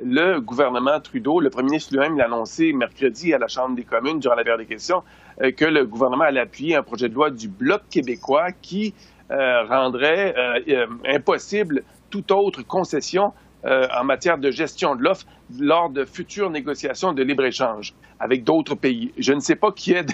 Le 0.02 0.40
gouvernement 0.40 0.98
Trudeau, 0.98 1.38
le 1.38 1.48
premier 1.48 1.70
ministre 1.70 1.92
lui-même 1.92 2.18
l'a 2.18 2.24
annoncé 2.24 2.72
mercredi 2.72 3.32
à 3.32 3.38
la 3.38 3.46
Chambre 3.46 3.76
des 3.76 3.84
communes 3.84 4.18
durant 4.18 4.34
la 4.34 4.42
période 4.42 4.60
des 4.60 4.66
questions, 4.66 5.04
euh, 5.40 5.52
que 5.52 5.64
le 5.64 5.86
gouvernement 5.86 6.24
allait 6.24 6.40
appuyer 6.40 6.74
un 6.74 6.82
projet 6.82 7.08
de 7.08 7.14
loi 7.14 7.30
du 7.30 7.46
Bloc 7.46 7.82
québécois 7.88 8.50
qui 8.50 8.94
euh, 9.30 9.62
rendrait 9.64 10.34
impossible 11.06 11.84
toute 12.10 12.32
autre 12.32 12.62
concession 12.62 13.32
euh, 13.64 13.86
en 13.96 14.04
matière 14.04 14.38
de 14.38 14.50
gestion 14.50 14.96
de 14.96 15.02
l'offre 15.02 15.24
lors 15.58 15.90
de 15.90 16.04
futures 16.04 16.50
négociations 16.50 17.12
de 17.12 17.22
libre-échange 17.22 17.94
avec 18.18 18.44
d'autres 18.44 18.74
pays. 18.74 19.12
Je 19.18 19.32
ne 19.32 19.40
sais 19.40 19.56
pas 19.56 19.70
qu'il 19.72 19.94
y 19.94 19.96
ait 19.96 20.06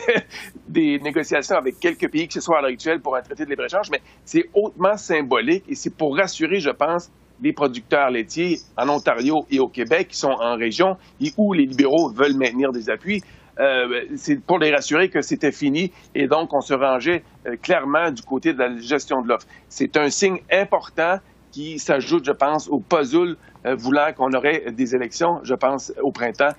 des 0.69 0.99
négociations 0.99 1.57
avec 1.57 1.79
quelques 1.81 2.11
pays 2.11 2.27
que 2.27 2.35
ce 2.35 2.41
soit 2.41 2.59
à 2.59 2.61
l'heure 2.61 2.71
actuelle 2.71 3.01
pour 3.01 3.17
un 3.17 3.23
traité 3.23 3.45
de 3.45 3.51
libre-échange, 3.51 3.89
mais 3.91 4.01
c'est 4.25 4.45
hautement 4.55 4.97
symbolique 4.97 5.65
et 5.69 5.75
c'est 5.75 5.95
pour 5.95 6.17
rassurer, 6.17 6.61
je 6.61 6.71
pense, 6.71 7.11
les 7.41 7.53
producteurs 7.53 8.11
laitiers 8.11 8.59
en 8.77 8.89
Ontario 8.89 9.47
et 9.51 9.61
au 9.61 9.69
Québec 9.69 10.09
qui 10.09 10.17
sont 10.17 10.37
en 10.41 10.57
région 10.57 10.97
et 11.21 11.33
où 11.37 11.53
les 11.53 11.67
libéraux 11.67 12.11
veulent 12.11 12.37
maintenir 12.37 12.73
des 12.73 12.91
appuis. 12.91 13.23
Euh, 13.61 14.05
c'est 14.17 14.41
pour 14.45 14.59
les 14.59 14.71
rassurer 14.71 15.09
que 15.09 15.21
c'était 15.21 15.53
fini 15.53 15.91
et 16.15 16.29
donc 16.29 16.53
on 16.53 16.61
se 16.61 16.75
rangeait 16.75 17.25
euh, 17.47 17.57
clairement 17.57 18.11
du 18.11 18.23
côté 18.23 18.53
de 18.53 18.59
la 18.59 18.77
gestion 18.79 19.21
de 19.21 19.29
l'offre. 19.29 19.47
C'est 19.69 19.97
un 19.97 20.11
signe 20.11 20.39
important 20.53 21.17
qui 21.59 21.81
s'ajoute, 21.81 22.25
je 22.25 22.31
pense, 22.31 22.69
au 22.69 22.79
puzzle 22.79 23.37
euh, 23.67 23.75
voulant 23.75 24.13
qu'on 24.17 24.33
aurait 24.33 24.71
des 24.71 24.95
élections, 24.95 25.41
je 25.43 25.55
pense, 25.55 25.93
au 26.01 26.13
printemps, 26.13 26.53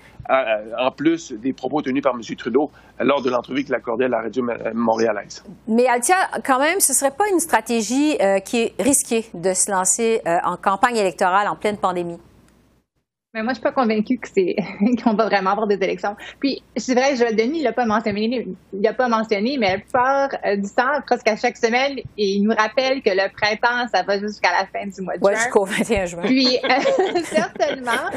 en 0.78 0.90
plus 0.90 1.32
des 1.32 1.54
propos 1.54 1.80
tenus 1.80 2.02
par 2.02 2.14
M. 2.14 2.20
Trudeau 2.36 2.70
lors 3.00 3.22
de 3.22 3.30
l'entrevue 3.30 3.64
qu'il 3.64 3.74
accordait 3.74 4.04
à 4.04 4.08
la 4.08 4.20
radio 4.20 4.44
montréalaise. 4.74 5.42
Mais 5.66 5.86
Altia, 5.86 6.16
quand 6.44 6.60
même, 6.60 6.80
ce 6.80 6.92
ne 6.92 6.96
serait 6.96 7.10
pas 7.10 7.24
une 7.32 7.40
stratégie 7.40 8.16
euh, 8.20 8.38
qui 8.40 8.58
est 8.58 8.74
risquée 8.78 9.24
de 9.32 9.54
se 9.54 9.70
lancer 9.70 10.20
euh, 10.26 10.36
en 10.44 10.56
campagne 10.56 10.98
électorale 10.98 11.48
en 11.48 11.56
pleine 11.56 11.78
pandémie? 11.78 12.18
Mais 13.32 13.44
moi, 13.44 13.52
je 13.52 13.58
suis 13.58 13.62
pas 13.62 13.70
convaincue 13.70 14.18
que 14.18 14.26
c'est 14.28 14.56
qu'on 15.04 15.14
va 15.14 15.26
vraiment 15.26 15.50
avoir 15.50 15.68
des 15.68 15.76
élections. 15.76 16.16
Puis, 16.40 16.64
c'est 16.76 16.94
vrai, 16.94 17.14
Joël 17.14 17.36
Denis, 17.36 17.60
il 17.60 17.62
l'a 17.62 17.72
pas 17.72 17.86
mentionné, 17.86 18.48
il 18.72 18.82
l'a 18.82 18.92
pas 18.92 19.06
mentionné, 19.06 19.56
mais 19.56 19.74
la 19.74 19.78
plupart 19.78 20.30
euh, 20.44 20.56
du 20.56 20.68
temps, 20.68 21.00
presque 21.06 21.28
à 21.28 21.36
chaque 21.36 21.56
semaine, 21.56 22.00
il 22.16 22.42
nous 22.42 22.50
rappelle 22.50 23.00
que 23.02 23.10
le 23.10 23.30
printemps, 23.32 23.86
ça 23.94 24.02
va 24.02 24.18
jusqu'à 24.18 24.50
la 24.50 24.66
fin 24.66 24.84
du 24.84 25.00
mois 25.02 25.16
de 25.16 25.22
juin. 25.22 25.36
jusqu'au 25.36 25.64
21 25.64 26.06
juin. 26.06 26.22
Puis, 26.22 26.58
euh, 26.64 27.20
certainement, 27.24 28.10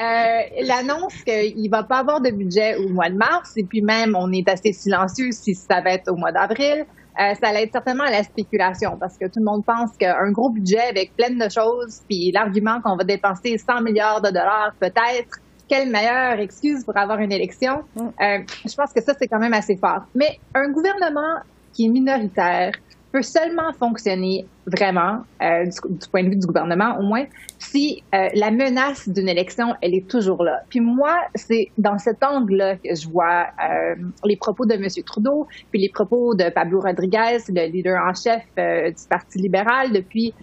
euh, 0.00 0.40
l'annonce 0.62 1.14
qu'il 1.22 1.70
va 1.70 1.84
pas 1.84 1.98
avoir 1.98 2.20
de 2.20 2.30
budget 2.30 2.74
au 2.74 2.88
mois 2.88 3.08
de 3.08 3.16
mars, 3.16 3.52
et 3.56 3.62
puis 3.62 3.82
même, 3.82 4.16
on 4.18 4.32
est 4.32 4.48
assez 4.48 4.72
silencieux 4.72 5.30
si 5.30 5.54
ça 5.54 5.80
va 5.80 5.92
être 5.92 6.10
au 6.10 6.16
mois 6.16 6.32
d'avril. 6.32 6.86
Euh, 7.18 7.34
ça 7.42 7.52
l'aide 7.52 7.70
certainement 7.72 8.04
à 8.04 8.10
la 8.10 8.22
spéculation 8.22 8.96
parce 8.98 9.16
que 9.16 9.24
tout 9.26 9.38
le 9.38 9.44
monde 9.44 9.64
pense 9.64 9.96
qu'un 9.96 10.30
gros 10.32 10.50
budget 10.50 10.88
avec 10.90 11.16
plein 11.16 11.30
de 11.30 11.50
choses, 11.50 12.02
puis 12.08 12.30
l'argument 12.30 12.80
qu'on 12.82 12.96
va 12.96 13.04
dépenser 13.04 13.56
100 13.56 13.80
milliards 13.82 14.20
de 14.20 14.28
dollars 14.28 14.72
peut-être, 14.78 15.38
quelle 15.68 15.90
meilleure 15.90 16.38
excuse 16.40 16.84
pour 16.84 16.96
avoir 16.96 17.18
une 17.18 17.32
élection? 17.32 17.82
Mm. 17.96 18.00
Euh, 18.00 18.38
je 18.64 18.74
pense 18.74 18.92
que 18.92 19.02
ça, 19.02 19.14
c'est 19.18 19.26
quand 19.26 19.38
même 19.38 19.54
assez 19.54 19.76
fort. 19.76 20.02
Mais 20.14 20.38
un 20.54 20.70
gouvernement 20.70 21.40
qui 21.72 21.86
est 21.86 21.88
minoritaire, 21.88 22.72
peut 23.16 23.22
seulement 23.22 23.72
fonctionner 23.72 24.46
vraiment, 24.66 25.22
euh, 25.40 25.64
du, 25.64 26.08
point 26.10 26.22
de 26.22 26.28
vue 26.28 26.36
du 26.36 26.46
gouvernement 26.46 26.98
au 26.98 27.02
moins, 27.02 27.24
si 27.58 28.02
euh, 28.14 28.28
la 28.34 28.50
menace 28.50 29.08
d'une 29.08 29.30
élection, 29.30 29.74
elle 29.80 29.94
est 29.94 30.06
toujours 30.06 30.44
là. 30.44 30.60
Puis 30.68 30.80
moi, 30.80 31.16
c'est 31.34 31.70
dans 31.78 31.96
cet 31.96 32.22
angle-là 32.22 32.76
que 32.76 32.94
je 32.94 33.08
vois 33.08 33.46
euh, 33.46 33.94
les 34.26 34.36
propos 34.36 34.66
de 34.66 34.74
M. 34.74 34.86
Trudeau, 35.06 35.48
puis 35.70 35.80
les 35.80 35.88
propos 35.88 36.34
de 36.34 36.50
Pablo 36.50 36.78
Rodriguez, 36.82 37.38
le 37.48 37.66
leader 37.72 37.98
en 38.06 38.12
chef 38.12 38.42
du 38.54 39.08
Parti 39.08 39.38
libéral 39.38 39.92
depuis 39.92 40.34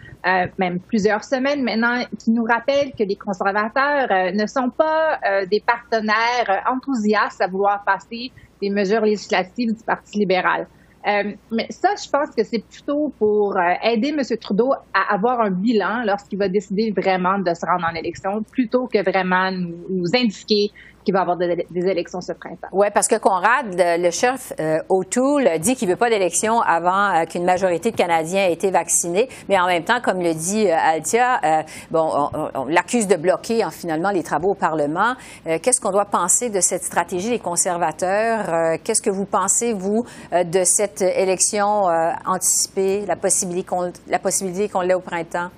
même 0.57 0.79
plusieurs 0.79 1.23
semaines 1.23 1.61
maintenant, 1.63 2.03
qui 2.17 2.31
nous 2.31 2.45
rappellent 2.45 2.93
que 2.97 3.03
les 3.03 3.17
conservateurs 3.17 4.07
ne 4.33 4.47
sont 4.47 4.69
pas 4.69 5.19
des 5.45 5.59
partenaires 5.59 6.63
enthousiastes 6.67 7.41
à 7.41 7.47
vouloir 7.47 7.83
passer 7.83 8.31
des 8.61 8.69
mesures 8.69 9.01
législatives 9.01 9.73
du 9.75 9.83
Parti 9.83 10.17
libéral. 10.17 10.67
Euh, 11.05 11.33
mais 11.51 11.67
ça, 11.69 11.89
je 12.01 12.09
pense 12.09 12.33
que 12.35 12.43
c'est 12.43 12.65
plutôt 12.65 13.13
pour 13.19 13.57
euh, 13.57 13.73
aider 13.83 14.09
M. 14.09 14.21
Trudeau 14.39 14.71
à 14.93 15.13
avoir 15.13 15.41
un 15.41 15.51
bilan 15.51 16.03
lorsqu'il 16.05 16.39
va 16.39 16.47
décider 16.47 16.93
vraiment 16.95 17.39
de 17.39 17.53
se 17.53 17.65
rendre 17.65 17.85
en 17.91 17.95
élection, 17.95 18.43
plutôt 18.51 18.87
que 18.87 19.03
vraiment 19.03 19.51
nous, 19.51 19.85
nous 19.89 20.15
indiquer 20.15 20.71
qu'il 21.03 21.13
va 21.13 21.21
avoir 21.21 21.37
des, 21.37 21.65
élections 21.75 22.21
ce 22.21 22.33
printemps. 22.33 22.67
Oui, 22.71 22.87
parce 22.93 23.07
que 23.07 23.15
Conrad, 23.15 23.75
le 23.77 24.11
chef 24.11 24.53
euh, 24.59 24.79
O'Toole, 24.89 25.59
dit 25.59 25.75
qu'il 25.75 25.87
ne 25.87 25.93
veut 25.93 25.99
pas 25.99 26.09
d'élection 26.09 26.61
avant 26.61 27.13
euh, 27.13 27.25
qu'une 27.25 27.45
majorité 27.45 27.91
de 27.91 27.95
Canadiens 27.95 28.45
ait 28.45 28.53
été 28.53 28.71
vaccinés. 28.71 29.29
Mais 29.49 29.59
en 29.59 29.67
même 29.67 29.83
temps, 29.83 29.99
comme 30.01 30.19
le 30.19 30.33
dit 30.33 30.67
euh, 30.67 30.75
Altia, 30.75 31.39
euh, 31.43 31.63
bon, 31.91 32.29
on, 32.55 32.65
l'accuse 32.65 33.07
de 33.07 33.15
bloquer 33.15 33.65
finalement 33.71 34.11
les 34.11 34.23
travaux 34.23 34.51
au 34.51 34.55
Parlement. 34.55 35.15
Qu'est-ce 35.45 35.79
qu'on 35.79 35.91
doit 35.91 36.05
penser 36.05 36.49
de 36.49 36.59
cette 36.59 36.83
stratégie 36.83 37.29
des 37.29 37.39
conservateurs? 37.39 38.79
Qu'est-ce 38.83 39.01
que 39.01 39.09
vous 39.09 39.25
pensez, 39.25 39.73
vous, 39.73 40.05
de 40.31 40.63
cette 40.63 41.01
élection 41.01 41.85
anticipée, 42.25 43.05
la 43.05 43.15
possibilité 43.15 43.63
qu'on, 43.65 43.91
qu'on 44.71 44.81
l'ait 44.81 44.93
au 44.93 44.99
printemps? 44.99 45.49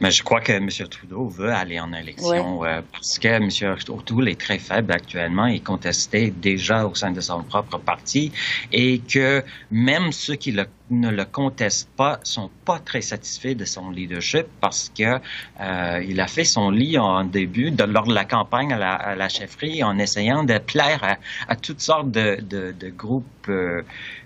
Mais 0.00 0.10
je 0.10 0.22
crois 0.22 0.40
que 0.40 0.52
M. 0.52 0.68
Trudeau 0.68 1.26
veut 1.26 1.52
aller 1.52 1.80
en 1.80 1.92
élection 1.92 2.64
euh, 2.64 2.80
parce 2.92 3.18
que 3.18 3.28
M. 3.28 3.76
O'Toole 3.88 4.28
est 4.28 4.40
très 4.40 4.58
faible 4.58 4.92
actuellement 4.92 5.46
et 5.46 5.60
contesté 5.60 6.30
déjà 6.30 6.86
au 6.86 6.94
sein 6.94 7.10
de 7.10 7.20
son 7.20 7.42
propre 7.42 7.78
parti 7.78 8.32
et 8.72 9.00
que 9.00 9.42
même 9.70 10.12
ceux 10.12 10.36
qui 10.36 10.56
ne 10.90 11.10
le 11.10 11.24
contestent 11.24 11.90
pas 11.96 12.20
sont 12.22 12.50
pas 12.64 12.78
très 12.78 13.00
satisfaits 13.00 13.54
de 13.54 13.64
son 13.64 13.90
leadership 13.90 14.46
parce 14.60 14.92
que 14.96 15.18
euh, 15.60 16.04
il 16.06 16.20
a 16.20 16.28
fait 16.28 16.44
son 16.44 16.70
lit 16.70 16.98
en 16.98 17.24
début 17.24 17.70
de, 17.70 17.84
lors 17.84 18.06
de 18.06 18.14
la 18.14 18.24
campagne 18.24 18.72
à 18.72 19.14
la, 19.14 19.28
chefferie 19.28 19.82
en 19.82 19.98
essayant 19.98 20.44
de 20.44 20.58
plaire 20.58 21.18
à, 21.48 21.56
toutes 21.56 21.80
sortes 21.80 22.10
de, 22.10 22.90
groupes 22.96 23.24
euh, 23.48 23.82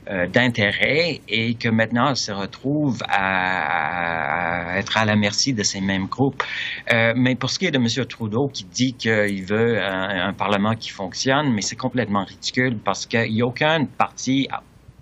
d'intérêt 0.06 1.20
et 1.28 1.54
que 1.54 1.68
maintenant 1.68 2.10
il 2.10 2.16
se 2.16 2.32
retrouve 2.32 2.98
à, 3.08 4.76
être 4.76 4.96
à 4.96 5.04
la 5.04 5.16
merci 5.16 5.52
de 5.52 5.62
ces 5.62 5.80
mêmes 5.80 6.06
groupes. 6.06 6.42
Euh, 6.92 7.12
mais 7.16 7.34
pour 7.34 7.50
ce 7.50 7.58
qui 7.58 7.66
est 7.66 7.70
de 7.70 7.78
M. 7.78 8.06
Trudeau 8.06 8.48
qui 8.48 8.64
dit 8.64 8.94
qu'il 8.94 9.44
veut 9.44 9.82
un, 9.82 10.32
Parlement 10.32 10.74
qui 10.74 10.90
fonctionne, 10.90 11.52
mais 11.52 11.60
c'est 11.60 11.76
complètement 11.76 12.24
ridicule 12.24 12.78
parce 12.82 13.06
qu'il 13.06 13.32
n'y 13.32 13.42
a 13.42 13.46
aucun 13.46 13.84
parti 13.84 14.48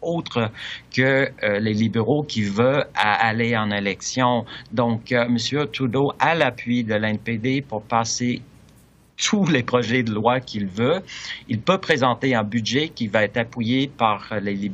autre 0.03 0.51
que 0.95 1.29
euh, 1.43 1.61
les 1.61 1.75
libéraux 1.75 2.23
qui 2.23 2.43
veut 2.43 2.85
aller 2.95 3.57
en 3.57 3.71
élection. 3.71 4.45
Donc, 4.73 5.13
euh, 5.13 5.27
M. 5.27 5.67
Trudeau 5.73 6.13
a 6.19 6.35
l'appui 6.35 6.85
de 6.85 6.95
l'NPD 6.95 7.63
pour 7.63 7.83
passer 7.83 8.43
tous 9.25 9.47
les 9.47 9.63
projets 9.63 10.03
de 10.03 10.13
loi 10.13 10.41
qu'il 10.41 10.67
veut. 10.67 11.03
Il 11.49 11.61
peut 11.61 11.79
présenter 11.79 12.35
un 12.35 12.45
budget 12.45 12.89
qui 12.89 13.07
va 13.07 13.23
être 13.25 13.37
appuyé 13.37 13.89
par 13.89 14.33
les, 14.41 14.71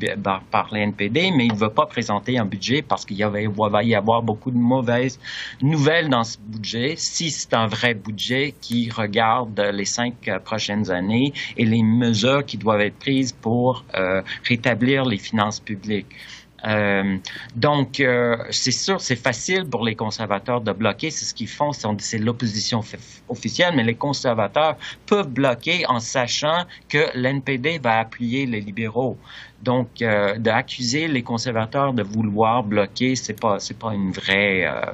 par 0.50 0.68
les 0.72 0.80
NPD, 0.80 1.32
mais 1.36 1.46
il 1.46 1.52
ne 1.52 1.58
veut 1.58 1.70
pas 1.70 1.86
présenter 1.86 2.38
un 2.38 2.44
budget 2.44 2.82
parce 2.82 3.04
qu'il 3.04 3.24
va 3.24 3.82
y 3.82 3.94
avoir 3.94 4.22
beaucoup 4.22 4.50
de 4.50 4.56
mauvaises 4.56 5.18
nouvelles 5.60 6.08
dans 6.08 6.24
ce 6.24 6.38
budget. 6.38 6.94
Si 6.96 7.30
c'est 7.30 7.54
un 7.54 7.66
vrai 7.66 7.94
budget 7.94 8.54
qui 8.60 8.90
regarde 8.90 9.58
les 9.60 9.84
cinq 9.84 10.30
prochaines 10.44 10.90
années 10.90 11.32
et 11.56 11.64
les 11.64 11.82
mesures 11.82 12.44
qui 12.44 12.56
doivent 12.56 12.80
être 12.80 12.98
prises 12.98 13.32
pour 13.32 13.84
euh, 13.94 14.22
rétablir 14.44 15.04
les 15.04 15.18
finances 15.18 15.60
publiques. 15.60 16.14
Euh, 16.64 17.18
donc, 17.54 18.00
euh, 18.00 18.36
c'est 18.50 18.70
sûr, 18.70 19.00
c'est 19.00 19.16
facile 19.16 19.64
pour 19.66 19.84
les 19.84 19.94
conservateurs 19.94 20.60
de 20.60 20.72
bloquer. 20.72 21.10
C'est 21.10 21.24
ce 21.24 21.34
qu'ils 21.34 21.48
font, 21.48 21.72
c'est 21.72 22.18
l'opposition 22.18 22.82
officielle, 23.28 23.74
mais 23.76 23.84
les 23.84 23.94
conservateurs 23.94 24.76
peuvent 25.06 25.28
bloquer 25.28 25.86
en 25.86 26.00
sachant 26.00 26.64
que 26.88 27.10
l'NPD 27.14 27.78
va 27.78 28.00
appuyer 28.00 28.46
les 28.46 28.60
libéraux. 28.60 29.18
Donc, 29.62 30.02
euh, 30.02 30.38
d'accuser 30.38 31.08
les 31.08 31.22
conservateurs 31.22 31.92
de 31.92 32.02
vouloir 32.02 32.62
bloquer, 32.62 33.16
c'est 33.16 33.38
pas, 33.38 33.58
c'est 33.58 33.78
pas 33.78 33.92
une 33.92 34.12
vraie. 34.12 34.66
Euh, 34.66 34.92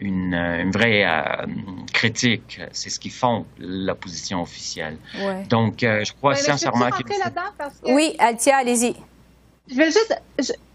une, 0.00 0.34
une, 0.34 0.70
vraie 0.70 1.04
euh, 1.04 1.46
critique. 1.92 2.60
C'est 2.70 2.88
ce 2.88 3.00
qu'ils 3.00 3.10
font, 3.10 3.44
l'opposition 3.58 4.42
officielle. 4.42 4.96
Ouais. 5.18 5.42
Donc, 5.48 5.82
euh, 5.82 6.04
je 6.04 6.12
crois 6.12 6.36
sincèrement 6.36 6.90
que... 6.90 7.02
que... 7.02 7.92
Oui, 7.92 8.14
Altia, 8.20 8.58
allez-y. 8.58 8.94
Je 9.68 9.74
vais 9.74 9.86
juste 9.86 10.16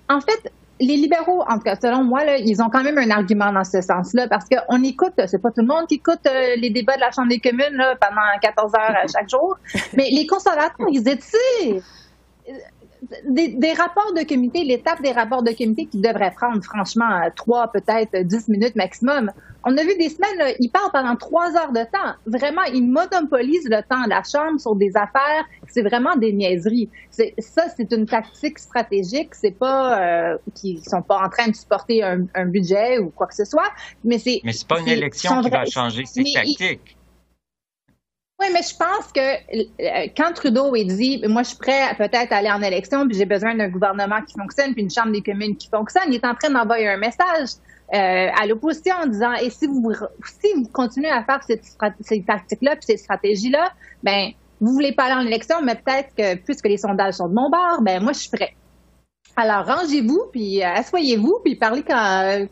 en 0.10 0.20
fait, 0.22 0.52
les 0.80 0.98
libéraux, 0.98 1.44
en 1.48 1.58
tout 1.58 1.64
cas, 1.64 1.76
selon 1.76 2.04
moi, 2.04 2.26
là, 2.26 2.38
ils 2.38 2.62
ont 2.62 2.70
quand 2.70 2.84
même 2.84 2.98
un 2.98 3.10
argument 3.12 3.52
dans 3.52 3.64
ce 3.64 3.82
sens-là, 3.82 4.28
parce 4.28 4.46
qu'on 4.50 4.84
écoute, 4.84 5.14
c'est 5.28 5.42
pas 5.42 5.52
tout 5.52 5.62
le 5.62 5.68
monde 5.68 5.88
qui 5.88 5.96
écoute 5.96 6.20
euh, 6.26 6.56
les 6.58 6.70
débats 6.70 6.96
de 6.96 7.02
la 7.02 7.12
Chambre 7.12 7.30
des 7.30 7.40
communes 7.40 7.76
là, 7.76 7.96
pendant 8.00 8.22
14 8.42 8.74
heures 8.76 8.96
euh, 9.04 9.08
chaque 9.12 9.30
jour, 9.30 9.58
mais 9.94 10.10
les 10.12 10.28
conservateurs, 10.28 10.88
ils 10.92 11.08
étaient 11.08 11.82
des, 13.26 13.74
rapports 13.74 14.14
de 14.14 14.24
comité, 14.28 14.64
l'étape 14.64 15.02
des 15.02 15.12
rapports 15.12 15.44
de 15.44 15.52
comité 15.52 15.86
qui 15.86 16.00
devrait 16.00 16.32
prendre 16.32 16.64
franchement 16.64 17.30
trois, 17.36 17.72
peut-être 17.72 18.26
dix 18.26 18.48
minutes 18.48 18.76
maximum. 18.76 19.32
On 19.66 19.78
a 19.78 19.84
vu 19.84 19.96
des 19.98 20.10
semaines, 20.10 20.56
ils 20.60 20.70
parlent 20.70 20.92
pendant 20.92 21.16
trois 21.16 21.56
heures 21.56 21.72
de 21.72 21.84
temps. 21.84 22.16
Vraiment, 22.26 22.64
ils 22.64 22.86
monopolisent 22.86 23.70
le 23.70 23.82
temps 23.82 24.04
de 24.04 24.10
la 24.10 24.22
Chambre 24.24 24.60
sur 24.60 24.76
des 24.76 24.92
affaires. 24.96 25.46
C'est 25.70 25.84
vraiment 25.84 26.16
des 26.16 26.34
niaiseries. 26.34 26.90
Ça, 27.10 27.64
c'est 27.76 27.92
une 27.92 28.06
tactique 28.06 28.60
stratégique. 28.60 29.36
C'est 29.36 29.58
pas 29.58 30.02
euh, 30.02 30.38
qu'ils 30.54 30.84
sont 30.84 31.02
pas 31.02 31.24
en 31.24 31.30
train 31.30 31.48
de 31.48 31.56
supporter 31.56 32.04
un, 32.04 32.46
budget 32.46 33.00
ou 33.00 33.10
quoi 33.10 33.28
que 33.28 33.36
ce 33.36 33.46
soit, 33.46 33.72
mais 34.04 34.20
c'est. 34.20 34.42
Mais 34.44 34.52
c'est 34.52 34.68
pas 34.68 34.80
une 34.80 34.90
élection 34.90 35.42
qui 35.42 35.50
va 35.50 35.66
changer 35.66 36.06
ces 36.06 36.24
tactiques. 36.24 36.98
Oui, 38.44 38.50
mais 38.52 38.62
je 38.62 38.76
pense 38.76 39.10
que 39.14 39.22
euh, 39.22 40.08
quand 40.18 40.34
Trudeau 40.34 40.76
est 40.76 40.84
dit, 40.84 41.24
moi, 41.30 41.44
je 41.44 41.50
suis 41.50 41.58
prêt 41.58 41.82
à 41.84 41.96
peut-être 41.96 42.34
aller 42.34 42.52
en 42.52 42.62
élection, 42.62 43.08
puis 43.08 43.18
j'ai 43.18 43.26
besoin 43.26 43.56
d'un 43.56 43.70
gouvernement 43.70 44.22
qui 44.28 44.34
fonctionne, 44.38 44.74
puis 44.74 44.84
une 44.84 44.90
Chambre 44.90 45.14
des 45.14 45.22
communes 45.22 45.56
qui 45.56 45.70
fonctionne, 45.70 46.04
il 46.10 46.16
est 46.16 46.26
en 46.26 46.36
train 46.36 46.50
d'envoyer 46.50 46.90
un 46.90 46.98
message 46.98 47.52
euh, 47.94 48.28
à 48.38 48.46
l'opposition 48.46 48.96
en 49.02 49.08
disant, 49.08 49.34
et 49.36 49.50
si 49.50 49.66
vous, 49.66 49.94
si 50.42 50.54
vous 50.56 50.68
continuez 50.74 51.10
à 51.10 51.24
faire 51.24 51.42
cette, 51.48 51.64
ces 52.02 52.22
tactiques-là, 52.24 52.76
puis 52.76 52.84
ces 52.86 52.98
stratégies-là, 52.98 53.72
ben, 54.04 54.32
vous 54.60 54.74
voulez 54.74 54.92
pas 54.92 55.06
aller 55.06 55.24
en 55.24 55.26
élection, 55.26 55.62
mais 55.64 55.76
peut-être 55.76 56.10
que 56.14 56.36
puisque 56.36 56.68
les 56.68 56.78
sondages 56.78 57.14
sont 57.14 57.30
de 57.30 57.34
mon 57.34 57.50
bord, 57.50 57.82
ben, 57.82 58.04
moi, 58.04 58.12
je 58.12 58.20
suis 58.20 58.30
prêt. 58.30 58.56
Alors, 59.38 59.66
rangez-vous, 59.66 60.24
puis 60.34 60.62
euh, 60.62 60.68
asseyez-vous, 60.68 61.40
puis 61.46 61.56
parlez 61.56 61.84
quand, 61.84 62.46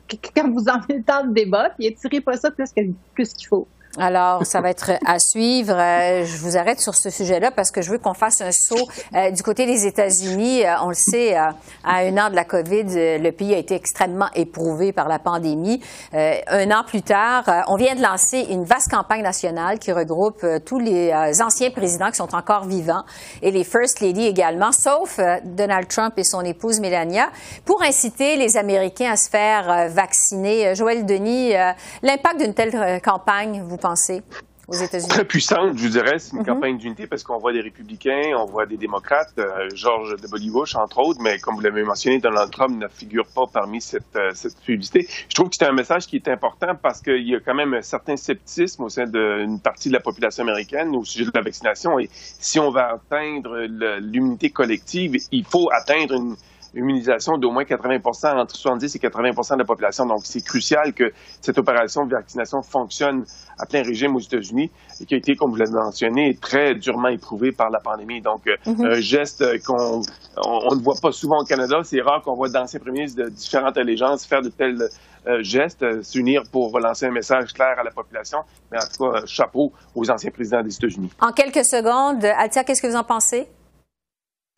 vous 0.48 0.70
en 0.70 0.82
faites 0.84 0.98
le 1.00 1.04
temps 1.04 1.26
de 1.26 1.34
débat, 1.34 1.72
puis 1.78 1.88
étirez 1.88 2.22
pas 2.22 2.38
ça 2.38 2.50
plus 2.50 2.72
qu'il 2.72 3.48
faut. 3.50 3.68
Alors, 3.98 4.46
ça 4.46 4.62
va 4.62 4.70
être 4.70 4.92
à 5.06 5.20
suivre. 5.20 5.74
Euh, 5.76 6.24
je 6.24 6.38
vous 6.38 6.56
arrête 6.56 6.80
sur 6.80 6.96
ce 6.96 7.10
sujet-là 7.10 7.52
parce 7.52 7.72
que 7.72 7.82
je 7.82 7.92
veux 7.92 7.98
qu'on 7.98 8.14
fasse 8.14 8.40
un 8.40 8.52
saut 8.54 8.88
euh, 9.14 9.32
du 9.32 9.44
côté 9.44 9.66
des 9.66 9.86
États-Unis. 9.86 10.66
Euh, 10.66 10.76
on 10.82 10.90
le 10.90 10.94
sait, 10.94 11.36
à 11.36 11.54
un 11.84 12.18
an 12.18 12.30
de 12.30 12.36
la 12.36 12.46
COVID, 12.46 12.86
le 13.20 13.30
pays 13.32 13.54
a 13.54 13.58
été 13.58 13.76
extrêmement 13.76 14.30
éprouvé 14.34 14.94
par 14.94 15.10
la 15.10 15.20
pandémie. 15.20 15.82
un 16.14 16.72
an 16.72 16.84
plus 16.86 17.02
tard, 17.02 17.44
on 17.68 17.76
vient 17.76 17.96
de 17.96 18.02
lancer 18.02 18.48
une 18.50 18.64
vaste 18.64 18.90
campagne 18.90 19.24
nationale 19.24 19.80
qui 19.80 19.92
regroupe 19.92 20.46
tous 20.66 20.80
les 20.80 21.14
anciens 21.42 21.72
présidents 21.72 22.12
qui 22.12 22.18
sont 22.18 22.36
encore 22.36 22.66
vivants 22.66 23.04
et 23.42 23.52
les 23.52 23.64
First 23.64 24.00
Lady 24.00 24.26
également, 24.26 24.72
sauf 24.72 25.20
Donald 25.44 25.88
Trump 25.88 26.14
et 26.18 26.24
son 26.24 26.42
épouse 26.42 26.80
Melania, 26.80 27.30
pour 27.66 27.82
inciter 27.84 28.38
les 28.38 28.58
Américains 28.58 29.12
à 29.12 29.18
se 29.18 29.30
faire 29.30 29.90
vacciner. 29.90 30.76
Joël 30.76 31.06
Denis, 31.06 31.54
l'impact 32.04 32.40
d'une 32.40 32.54
telle 32.54 33.02
campagne, 33.02 33.64
vous 33.68 33.78
pensez 33.82 34.24
aux 34.68 34.74
États-Unis? 34.74 35.10
Très 35.10 35.26
puissante, 35.26 35.78
je 35.78 35.84
vous 35.84 35.90
dirais. 35.90 36.20
C'est 36.20 36.34
une 36.34 36.40
mhm. 36.40 36.46
campagne 36.46 36.78
d'unité 36.78 37.08
parce 37.08 37.24
qu'on 37.24 37.40
voit 37.40 37.52
des 37.52 37.62
républicains, 37.62 38.34
on 38.38 38.46
voit 38.46 38.66
des 38.66 38.78
démocrates, 38.78 39.34
euh, 39.38 39.68
George 39.74 40.16
W. 40.22 40.50
Bush, 40.52 40.76
entre 40.76 41.00
autres, 41.00 41.20
mais 41.22 41.40
comme 41.40 41.56
vous 41.56 41.62
l'avez 41.62 41.84
mentionné, 41.84 42.20
Donald 42.20 42.52
Trump 42.52 42.78
ne 42.80 42.88
figure 42.88 43.26
pas 43.36 43.46
parmi 43.52 43.82
cette, 43.82 44.16
euh, 44.16 44.32
cette 44.34 44.58
publicité. 44.62 45.08
Je 45.30 45.36
trouve 45.36 45.50
que 45.50 45.56
c'est 45.56 45.66
un 45.66 45.74
message 45.74 46.08
qui 46.08 46.16
est 46.16 46.28
important 46.30 46.76
parce 46.76 47.02
qu'il 47.02 47.28
y 47.28 47.36
a 47.36 47.40
quand 47.40 47.56
même 47.56 47.74
un 47.74 47.82
certain 47.82 48.16
sceptisme 48.16 48.84
au 48.84 48.90
sein 48.90 49.06
d'une 49.06 49.60
partie 49.60 49.90
de 49.90 49.94
la 49.94 50.00
population 50.00 50.44
américaine 50.44 50.96
au 50.96 51.04
sujet 51.04 51.26
de 51.26 51.32
la 51.34 51.42
vaccination. 51.42 52.00
Et 52.00 52.10
si 52.12 52.60
on 52.60 52.72
va 52.72 52.94
atteindre 52.94 53.60
l'immunité 54.00 54.50
collective, 54.52 55.18
il 55.32 55.46
faut 55.46 55.70
atteindre 55.72 56.16
une 56.16 56.36
immunisation 56.74 57.38
d'au 57.38 57.52
moins 57.52 57.64
80% 57.64 58.38
entre 58.38 58.56
70 58.56 58.96
et 58.96 59.00
80 59.00 59.56
de 59.56 59.60
la 59.60 59.66
population. 59.66 60.06
Donc, 60.06 60.22
c'est 60.24 60.42
crucial 60.42 60.94
que 60.94 61.12
cette 61.42 61.58
opération 61.58 62.06
de 62.06 62.12
vaccination 62.16 62.62
fonctionne 62.62 63.26
à 63.60 63.66
plein 63.66 63.84
régime 63.84 64.16
aux 64.16 64.20
États-Unis 64.20 64.72
et 65.00 65.06
qui 65.06 65.14
a 65.14 65.18
été, 65.18 65.36
comme 65.36 65.52
vous 65.52 65.58
l'avez 65.58 65.72
mentionné, 65.72 66.38
très 66.40 66.76
durement 66.76 67.10
éprouvé 67.10 67.52
par 67.52 67.70
la 67.70 67.80
pandémie. 67.80 68.22
Donc, 68.22 68.48
euh, 68.48 68.56
mhm. 68.66 68.86
un 68.86 69.00
geste 69.00 69.44
qu'on 69.66 70.02
on, 70.38 70.76
ne 70.76 70.82
voit 70.82 70.96
pas 71.02 71.12
souvent 71.12 71.42
au 71.42 71.46
Canada. 71.46 71.82
C'est 71.84 72.02
rare 72.02 72.22
qu'on 72.22 72.36
voit 72.36 72.50
d'anciens 72.50 72.80
premiers 72.80 73.02
ministres 73.02 73.24
de 73.24 73.30
différentes 73.30 73.78
allégeances 73.78 74.26
faire 74.26 74.42
de 74.42 74.50
tels 74.50 74.90
euh, 75.28 75.44
gestes, 75.44 75.84
euh, 75.84 76.02
s'unir 76.02 76.44
pour 76.52 76.72
relancer 76.72 77.06
un 77.06 77.12
message 77.12 77.54
clair 77.54 77.76
à 77.78 77.84
la 77.84 77.92
population. 77.92 78.40
Mais 78.72 78.78
en 78.78 78.88
tout 78.88 79.12
cas, 79.12 79.26
chapeau 79.26 79.72
aux 79.94 80.10
anciens 80.10 80.32
présidents 80.32 80.64
des 80.64 80.74
États-Unis. 80.74 81.12
En 81.20 81.32
quelques 81.32 81.66
secondes, 81.66 82.24
Altia, 82.26 82.64
qu'est-ce 82.64 82.82
que 82.82 82.88
vous 82.88 82.96
en 82.96 83.04
pensez? 83.04 83.48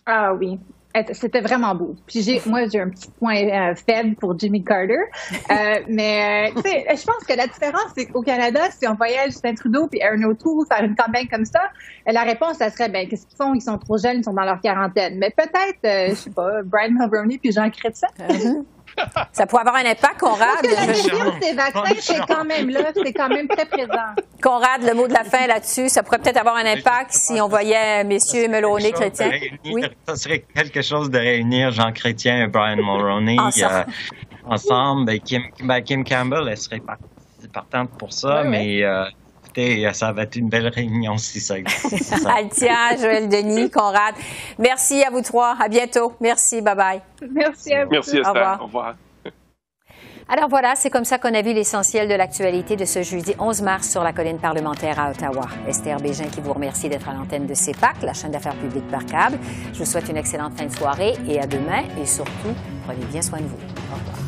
Ah 0.05 0.33
oui, 0.33 0.59
c'était 1.13 1.41
vraiment 1.41 1.73
beau. 1.73 1.95
Puis 2.05 2.21
j'ai, 2.21 2.41
moi, 2.45 2.67
j'ai 2.71 2.79
un 2.79 2.89
petit 2.89 3.09
point 3.19 3.35
euh, 3.35 3.75
faible 3.75 4.15
pour 4.15 4.37
Jimmy 4.37 4.63
Carter. 4.63 4.93
Euh, 4.93 5.79
mais, 5.87 6.51
euh, 6.51 6.55
tu 6.55 6.69
sais, 6.69 6.85
je 6.89 7.03
pense 7.03 7.23
que 7.27 7.35
la 7.35 7.47
différence, 7.47 7.91
c'est 7.97 8.05
qu'au 8.05 8.21
Canada, 8.21 8.61
si 8.71 8.87
on 8.87 8.93
voyait 8.93 9.25
Justin 9.25 9.55
Trudeau 9.55 9.87
puis 9.87 10.01
Aaron 10.01 10.23
O'Toole 10.23 10.65
faire 10.67 10.83
une 10.83 10.95
campagne 10.95 11.27
comme 11.27 11.45
ça, 11.45 11.61
la 12.05 12.23
réponse, 12.23 12.57
ça 12.57 12.69
serait, 12.69 12.89
ben, 12.89 13.07
qu'est-ce 13.07 13.25
qu'ils 13.25 13.37
font? 13.37 13.53
Ils 13.53 13.61
sont 13.61 13.77
trop 13.77 13.97
jeunes, 13.97 14.17
ils 14.17 14.23
sont 14.23 14.33
dans 14.33 14.45
leur 14.45 14.61
quarantaine. 14.61 15.17
Mais 15.17 15.31
peut-être, 15.31 16.09
je 16.11 16.15
sais 16.15 16.29
pas, 16.29 16.61
Brian 16.63 16.91
Mulroney 16.91 17.37
puis 17.37 17.51
Jean 17.51 17.69
Chrétien. 17.69 18.09
Ça 19.31 19.45
pourrait 19.45 19.61
avoir 19.61 19.75
un 19.75 19.89
impact, 19.89 20.19
Conrad. 20.19 20.47
Parce 20.61 21.01
que 21.01 21.15
la 21.15 21.39
des 21.39 21.53
vaccins, 21.53 21.95
c'est 21.99 22.25
quand 22.27 22.45
même 22.45 22.69
là, 22.69 22.91
c'est 22.93 23.13
quand 23.13 23.29
même 23.29 23.47
très 23.47 23.65
présent. 23.65 24.13
Conrad, 24.41 24.83
le 24.83 24.93
mot 24.93 25.07
de 25.07 25.13
la 25.13 25.23
fin 25.23 25.47
là-dessus, 25.47 25.89
ça 25.89 26.03
pourrait 26.03 26.19
peut-être 26.19 26.37
avoir 26.37 26.55
un 26.55 26.65
impact 26.65 27.11
si 27.11 27.39
on 27.41 27.47
voyait 27.47 28.03
messieurs 28.03 28.47
Meloni, 28.47 28.91
Chrétien. 28.91 29.31
Oui. 29.65 29.83
Ça 30.07 30.15
serait 30.15 30.39
quelque 30.39 30.81
chose 30.81 31.09
de 31.09 31.17
réunir 31.17 31.71
Jean 31.71 31.91
Chrétien 31.91 32.43
et 32.43 32.47
Brian 32.47 32.77
Mulroney 32.77 33.37
euh, 33.39 33.83
ensemble. 34.45 35.05
Ben, 35.05 35.19
Kim, 35.19 35.43
ben, 35.63 35.81
Kim, 35.81 36.03
Campbell, 36.03 36.47
elle 36.49 36.57
serait 36.57 36.81
partante 37.51 37.89
pour 37.97 38.13
ça, 38.13 38.43
mais... 38.43 38.83
Euh, 38.83 39.05
ça 39.93 40.11
va 40.11 40.23
être 40.23 40.35
une 40.35 40.49
belle 40.49 40.67
réunion 40.67 41.17
si 41.17 41.39
ça 41.39 41.57
existe. 41.57 42.25
Altia, 42.25 42.97
Joël 42.99 43.29
Denis, 43.29 43.69
Conrad. 43.69 44.15
Merci 44.59 45.03
à 45.03 45.09
vous 45.09 45.21
trois. 45.21 45.55
À 45.59 45.67
bientôt. 45.67 46.13
Merci. 46.19 46.61
Bye 46.61 46.75
bye. 46.75 47.01
Merci 47.31 47.73
à 47.73 47.85
vous. 47.85 47.91
Merci, 47.91 48.17
Esther. 48.17 48.57
Au 48.61 48.65
revoir. 48.65 48.95
Alors 50.29 50.47
voilà, 50.47 50.73
c'est 50.75 50.89
comme 50.89 51.03
ça 51.03 51.17
qu'on 51.17 51.33
a 51.33 51.41
vu 51.41 51.53
l'essentiel 51.53 52.07
de 52.07 52.13
l'actualité 52.13 52.75
de 52.75 52.85
ce 52.85 53.03
jeudi 53.03 53.35
11 53.39 53.61
mars 53.61 53.89
sur 53.89 54.03
la 54.03 54.13
colline 54.13 54.39
parlementaire 54.39 54.97
à 54.99 55.11
Ottawa. 55.11 55.47
Esther 55.67 55.97
Bégin 55.97 56.27
qui 56.27 56.39
vous 56.39 56.53
remercie 56.53 56.87
d'être 56.87 57.09
à 57.09 57.13
l'antenne 57.13 57.45
de 57.45 57.53
CEPAC, 57.53 58.01
la 58.01 58.13
chaîne 58.13 58.31
d'affaires 58.31 58.55
publiques 58.55 58.87
par 58.89 59.05
câble. 59.05 59.37
Je 59.73 59.79
vous 59.79 59.85
souhaite 59.85 60.07
une 60.09 60.17
excellente 60.17 60.57
fin 60.57 60.65
de 60.65 60.71
soirée 60.71 61.13
et 61.27 61.41
à 61.41 61.45
demain 61.45 61.83
et 62.01 62.05
surtout, 62.05 62.55
prenez 62.85 63.05
bien 63.05 63.21
soin 63.21 63.39
de 63.39 63.47
vous. 63.47 63.57
Au 63.91 63.95
revoir. 63.95 64.22